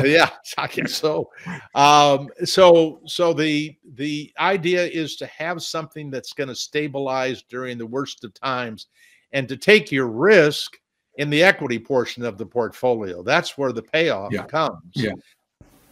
[0.02, 1.30] yeah, I guess so.
[1.74, 7.76] Um, so, so the the idea is to have something that's going to stabilize during
[7.76, 8.86] the worst of times,
[9.32, 10.78] and to take your risk
[11.18, 13.22] in the equity portion of the portfolio.
[13.22, 14.44] That's where the payoff yeah.
[14.44, 14.92] comes.
[14.94, 15.12] Yeah.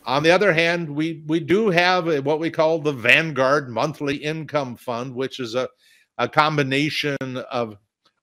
[0.06, 4.16] On the other hand, we we do have a, what we call the Vanguard Monthly
[4.16, 5.68] Income Fund, which is a
[6.16, 7.16] a combination
[7.50, 7.76] of.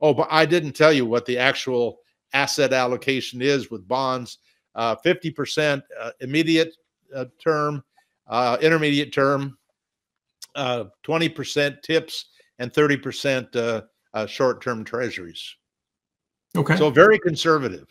[0.04, 2.00] Oh, but I didn't tell you what the actual
[2.34, 4.40] asset allocation is with bonds
[4.76, 6.76] uh, 50% uh, immediate
[7.16, 7.84] uh, term,
[8.28, 9.58] uh, intermediate term,
[10.56, 12.26] 20% uh, tips,
[12.60, 13.82] and 30%
[14.14, 15.56] uh, short term treasuries.
[16.56, 16.78] Okay.
[16.78, 17.88] So very conservative.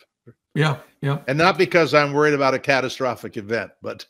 [0.53, 0.77] Yeah.
[1.01, 1.19] Yeah.
[1.27, 4.05] And not because I'm worried about a catastrophic event, but.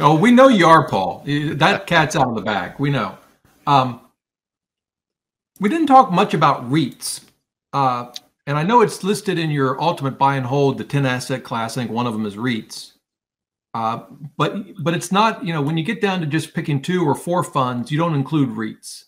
[0.00, 1.24] Oh, we know you are, Paul.
[1.26, 2.74] That cat's out of the bag.
[2.78, 3.18] We know.
[3.66, 4.00] Um,
[5.58, 7.22] we didn't talk much about REITs.
[8.48, 11.76] And I know it's listed in your ultimate buy and hold, the 10 asset class.
[11.76, 12.92] I think one of them is REITs.
[13.74, 14.04] Uh,
[14.38, 17.14] but but it's not, you know, when you get down to just picking two or
[17.14, 19.04] four funds, you don't include REITs.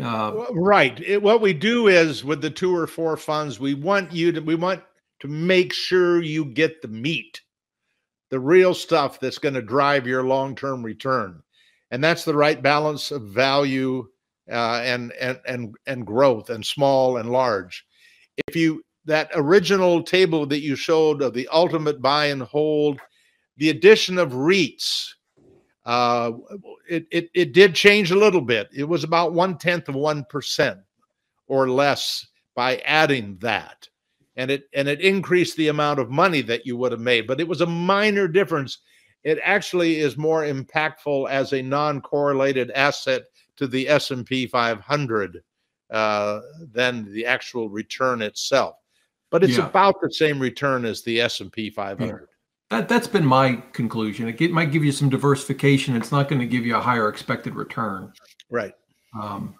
[0.00, 1.00] Uh, right.
[1.00, 4.40] It, what we do is with the two or four funds, we want you to
[4.42, 4.82] we want
[5.20, 7.40] to make sure you get the meat,
[8.28, 11.42] the real stuff that's going to drive your long-term return,
[11.90, 14.06] and that's the right balance of value
[14.52, 17.86] uh, and and and and growth, and small and large
[18.48, 23.00] if you that original table that you showed of the ultimate buy and hold,
[23.56, 25.10] the addition of REITs,
[25.84, 26.32] uh,
[26.88, 28.68] it, it, it did change a little bit.
[28.76, 30.80] It was about one tenth of one percent
[31.46, 32.26] or less
[32.56, 33.88] by adding that,
[34.36, 37.26] and it and it increased the amount of money that you would have made.
[37.26, 38.78] But it was a minor difference.
[39.22, 43.22] It actually is more impactful as a non-correlated asset
[43.56, 45.42] to the S&P 500
[45.90, 46.40] uh,
[46.72, 48.76] than the actual return itself.
[49.30, 49.66] But it's yeah.
[49.66, 52.06] about the same return as the S and P 500.
[52.06, 52.26] Yeah.
[52.70, 54.28] That that's been my conclusion.
[54.28, 55.94] It might give you some diversification.
[55.94, 58.12] It's not going to give you a higher expected return.
[58.50, 58.74] Right.
[59.20, 59.54] Um,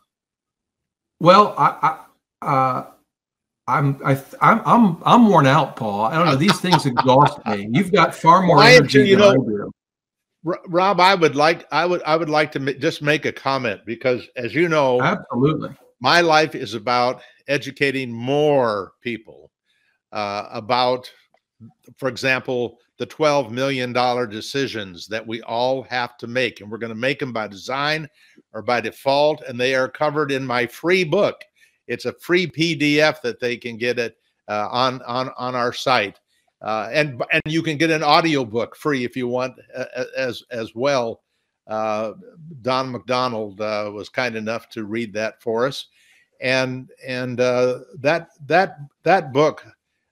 [1.20, 1.98] well, I,
[2.42, 2.86] I uh,
[3.68, 6.04] I'm I, I'm I'm I'm worn out, Paul.
[6.04, 6.36] I don't know.
[6.36, 7.68] These things exhaust me.
[7.72, 9.72] You've got far more well, energy you than know, I do.
[10.68, 14.28] Rob, I would like I would I would like to just make a comment because,
[14.36, 15.70] as you know, absolutely,
[16.00, 19.50] my life is about educating more people
[20.12, 21.10] uh, about,
[21.96, 23.92] for example, the $12 million
[24.30, 26.60] decisions that we all have to make.
[26.60, 28.08] And we're going to make them by design
[28.52, 29.42] or by default.
[29.42, 31.42] And they are covered in my free book.
[31.86, 34.16] It's a free PDF that they can get it
[34.48, 36.18] uh, on, on, on our site.
[36.62, 40.42] Uh, and and you can get an audio book free if you want uh, as
[40.50, 41.20] as well
[41.66, 42.12] uh,
[42.62, 45.86] Don McDonald uh, was kind enough to read that for us,
[46.40, 49.66] and and uh, that that that book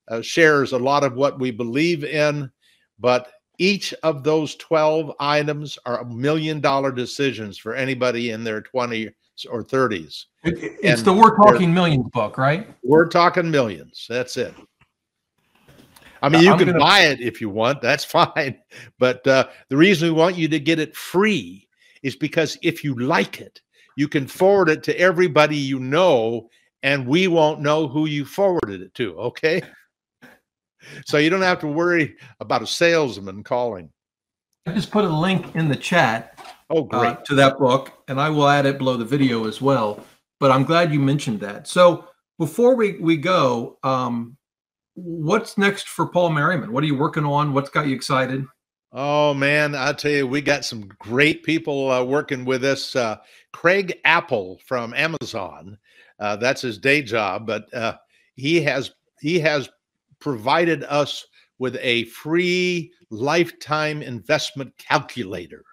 [0.09, 2.51] uh, shares a lot of what we believe in,
[2.99, 3.29] but
[3.59, 9.13] Each of those 12 items are a million dollar decisions for anybody in their 20s
[9.49, 10.25] or 30s.
[10.43, 12.67] It, it's and the We're Talking Millions book, right?
[12.83, 14.07] We're talking millions.
[14.09, 14.55] That's it.
[16.25, 16.79] I mean, you I'm can gonna...
[16.79, 17.81] buy it if you want.
[17.83, 18.59] That's fine.
[18.99, 21.69] But uh, the reason we want you to get it free
[22.03, 23.61] is because if you like it,
[23.97, 26.49] you can forward it to everybody you know,
[26.83, 29.19] and we won't know who you forwarded it to.
[29.19, 29.63] Okay.
[31.07, 33.91] So you don't have to worry about a salesman calling.
[34.67, 36.39] I just put a link in the chat.
[36.69, 37.13] Oh, uh, great.
[37.13, 40.05] Uh, to that book, and I will add it below the video as well.
[40.41, 41.69] But I'm glad you mentioned that.
[41.69, 44.37] So before we we go, um,
[44.95, 46.73] what's next for Paul Merriman?
[46.73, 47.53] What are you working on?
[47.53, 48.45] What's got you excited?
[48.93, 52.95] Oh man, I tell you, we got some great people uh, working with us.
[52.95, 53.17] Uh,
[53.53, 55.79] Craig Apple from Amazon,
[56.21, 57.97] uh, that's his day job, but uh,
[58.37, 59.69] he has he has
[60.21, 61.27] provided us
[61.59, 65.65] with a free lifetime investment calculator.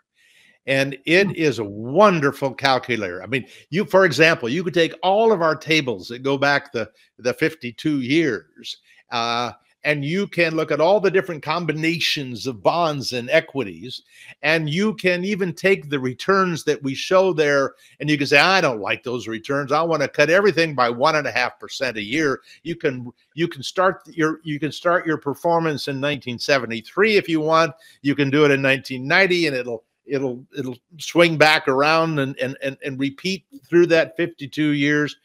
[0.67, 1.61] And it hmm.
[1.61, 3.23] a wonderful calculator.
[3.23, 6.71] I mean, you, for example, you could take all of our tables that go back
[6.71, 8.77] the, the 52 years
[9.11, 9.51] uh,
[9.83, 14.03] and you can look at all the different combinations of bonds and equities
[14.43, 18.37] and you can even take the returns that we show there and you can say
[18.37, 19.71] i don't like those returns.
[19.71, 22.41] I want to cut everything by one and a half percent a year.
[22.63, 27.41] You can you can start your you can start your performance in 1973 if you
[27.41, 27.73] want.
[28.01, 32.57] You can do it in 1990 and it'll it'll it'll swing back around and and
[32.61, 35.15] and, and repeat through that 52 years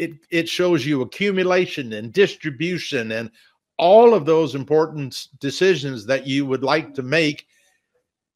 [0.00, 3.30] it, it shows you accumulation and distribution and
[3.76, 7.46] all of those important decisions that you would like to make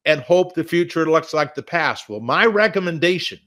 [0.05, 2.07] and hope the future looks like the past.
[2.07, 3.39] Well, my recommendation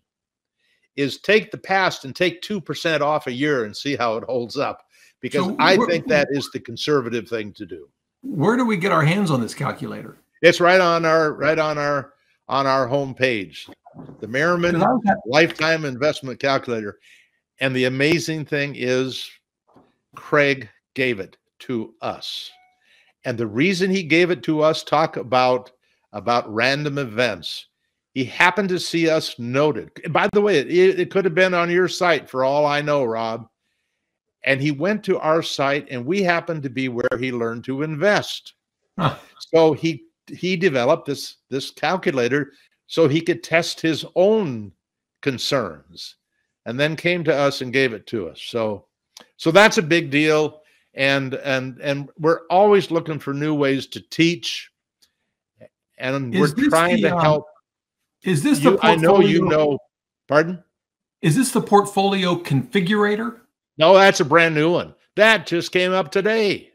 [0.97, 4.57] is take the past and take 2% off a year and see how it holds
[4.57, 4.83] up
[5.21, 7.89] because so I think that is the conservative thing to do.
[8.23, 10.19] Where do we get our hands on this calculator?
[10.43, 12.15] It's right on our right on our
[12.49, 13.69] on our homepage.
[14.21, 14.83] The Merriman
[15.27, 16.99] Lifetime Investment Calculator.
[17.61, 19.29] And the amazing thing is,
[20.15, 22.51] Craig gave it to us.
[23.25, 25.73] And the reason he gave it to us, talk about
[26.13, 27.67] about random events.
[28.15, 29.91] He happened to see us noted.
[30.11, 33.05] By the way, it, it could have been on your site for all I know,
[33.05, 33.47] Rob.
[34.45, 37.83] And he went to our site, and we happened to be where he learned to
[37.83, 38.55] invest.
[38.99, 39.17] Huh.
[39.53, 42.53] So he he developed this this calculator
[42.87, 44.73] so he could test his own
[45.21, 46.17] concerns
[46.69, 48.43] and then came to us and gave it to us.
[48.43, 48.85] So
[49.39, 50.61] so that's a big deal.
[50.93, 54.71] And and and we're always looking for new ways to teach.
[55.97, 57.47] And is we're trying the, to um, help
[58.23, 58.93] is this the portfolio?
[58.93, 59.79] i know you know
[60.29, 60.63] pardon?
[61.23, 63.39] Is this the portfolio configurator?
[63.79, 64.95] No that's a brand new one.
[65.17, 66.73] That just came up today.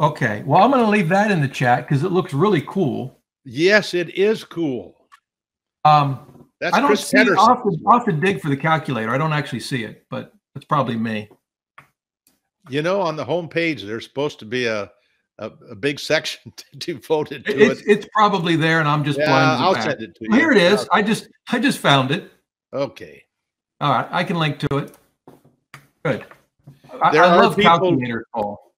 [0.00, 3.20] Okay well i'm going to leave that in the chat because it looks really cool.
[3.44, 4.96] Yes it is cool.
[5.84, 7.18] Um that's I don't Chris see.
[7.18, 9.10] I'll have, to, I'll have to dig for the calculator.
[9.10, 11.28] I don't actually see it, but it's probably me.
[12.68, 14.90] You know, on the home page, there's supposed to be a
[15.38, 17.86] a, a big section devoted to it's, it.
[17.86, 19.62] It's probably there, and I'm just yeah, blind.
[19.62, 20.36] I'll send it to you.
[20.36, 20.88] Here it is.
[20.92, 22.30] I just I just found it.
[22.72, 23.22] Okay.
[23.80, 24.96] All right, I can link to it.
[26.04, 26.24] Good.
[27.02, 28.72] I, there I love people, calculators, Paul.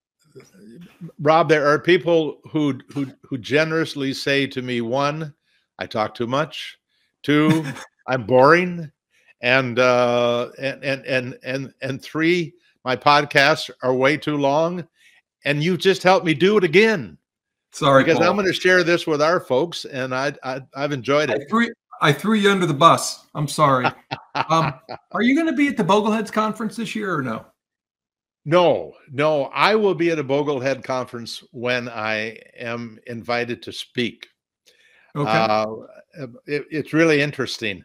[1.21, 5.35] Rob, there are people who who who generously say to me, one,
[5.79, 6.79] I talk too much.
[7.23, 7.65] Two,
[8.07, 8.91] I'm boring,
[9.41, 12.55] and uh, and and and and and three,
[12.85, 14.87] my podcasts are way too long,
[15.45, 17.19] and you just helped me do it again.
[17.73, 18.31] Sorry, because Paul.
[18.31, 21.43] I'm going to share this with our folks, and I, I have enjoyed it.
[21.43, 21.69] I threw,
[22.01, 23.27] I threw you under the bus.
[23.35, 23.87] I'm sorry.
[24.49, 24.73] um,
[25.13, 27.45] are you going to be at the Bogleheads conference this year or no?
[28.45, 29.45] No, no.
[29.47, 34.27] I will be at a Boglehead conference when I am invited to speak.
[35.17, 35.31] Okay.
[35.31, 35.67] Uh,
[36.47, 37.85] it, it's really interesting.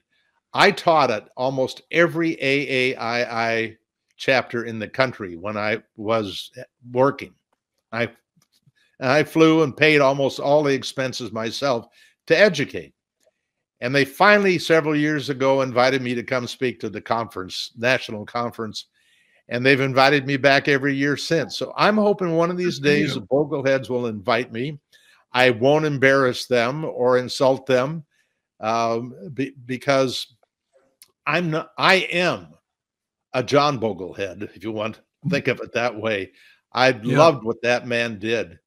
[0.54, 3.78] I taught at almost every AAII
[4.18, 6.52] chapter in the country when I was
[6.92, 7.34] working.
[7.92, 8.10] I
[9.00, 11.88] I flew and paid almost all the expenses myself
[12.28, 12.94] to educate.
[13.82, 18.26] And they finally, several years ago, invited me to come speak to the conference, national
[18.26, 18.86] conference.
[19.50, 21.58] And they've invited me back every year since.
[21.58, 24.80] So I'm hoping one of these days the Bogleheads will invite me.
[25.34, 28.06] I won't embarrass them or insult them
[28.60, 30.36] um, be, because
[31.26, 32.48] I'm not, I am
[33.34, 36.32] a John Boglehead, if you want to think of it that way.
[36.72, 37.18] I yeah.
[37.18, 38.60] loved what that man did.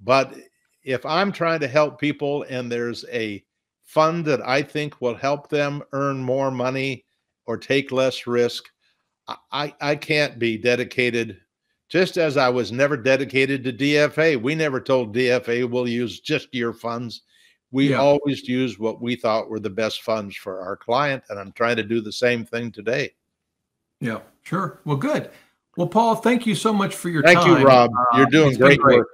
[0.00, 0.34] But
[0.82, 3.44] if I'm trying to help people and there's a
[3.84, 7.04] fund that I think will help them earn more money
[7.46, 8.64] or take less risk,
[9.52, 11.40] I, I can't be dedicated
[11.88, 16.48] Just as I was never dedicated to DFA, we never told DFA we'll use just
[16.52, 17.22] your funds.
[17.70, 17.96] We Yeah.
[18.00, 21.24] always used what we thought were the best funds for our client.
[21.30, 23.14] And I'm trying to do the same thing today.
[24.00, 24.80] Yeah, sure.
[24.84, 25.30] Well, good.
[25.76, 27.46] Well, Paul, thank you so much for your Thank time.
[27.46, 27.90] Thank you, Rob.
[27.94, 29.06] Uh, You're doing it's great, work.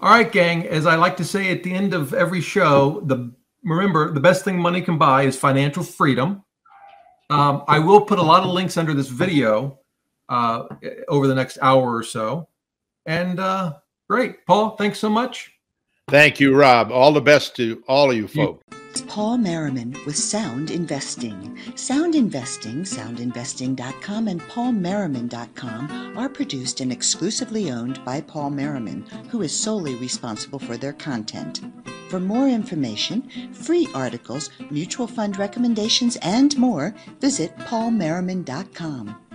[0.00, 0.66] All right, gang.
[0.68, 3.32] As I like to say at the end of every show, the
[3.64, 6.44] remember the best thing money can buy is financial freedom.
[7.30, 9.80] Um, I will put a lot of links under this video
[10.28, 10.64] uh,
[11.08, 12.48] over the next hour or so.
[13.06, 13.74] And uh,
[14.08, 14.76] great, Paul.
[14.76, 15.52] Thanks so much.
[16.08, 16.90] Thank you, Rob.
[16.90, 18.64] All the best to all of you folks.
[18.90, 21.56] It's Paul Merriman with Sound Investing.
[21.76, 29.54] Sound Investing, soundinvesting.com, and paulmerriman.com are produced and exclusively owned by Paul Merriman, who is
[29.54, 31.60] solely responsible for their content.
[32.08, 39.27] For more information, free articles, mutual fund recommendations, and more, visit paulmerriman.com.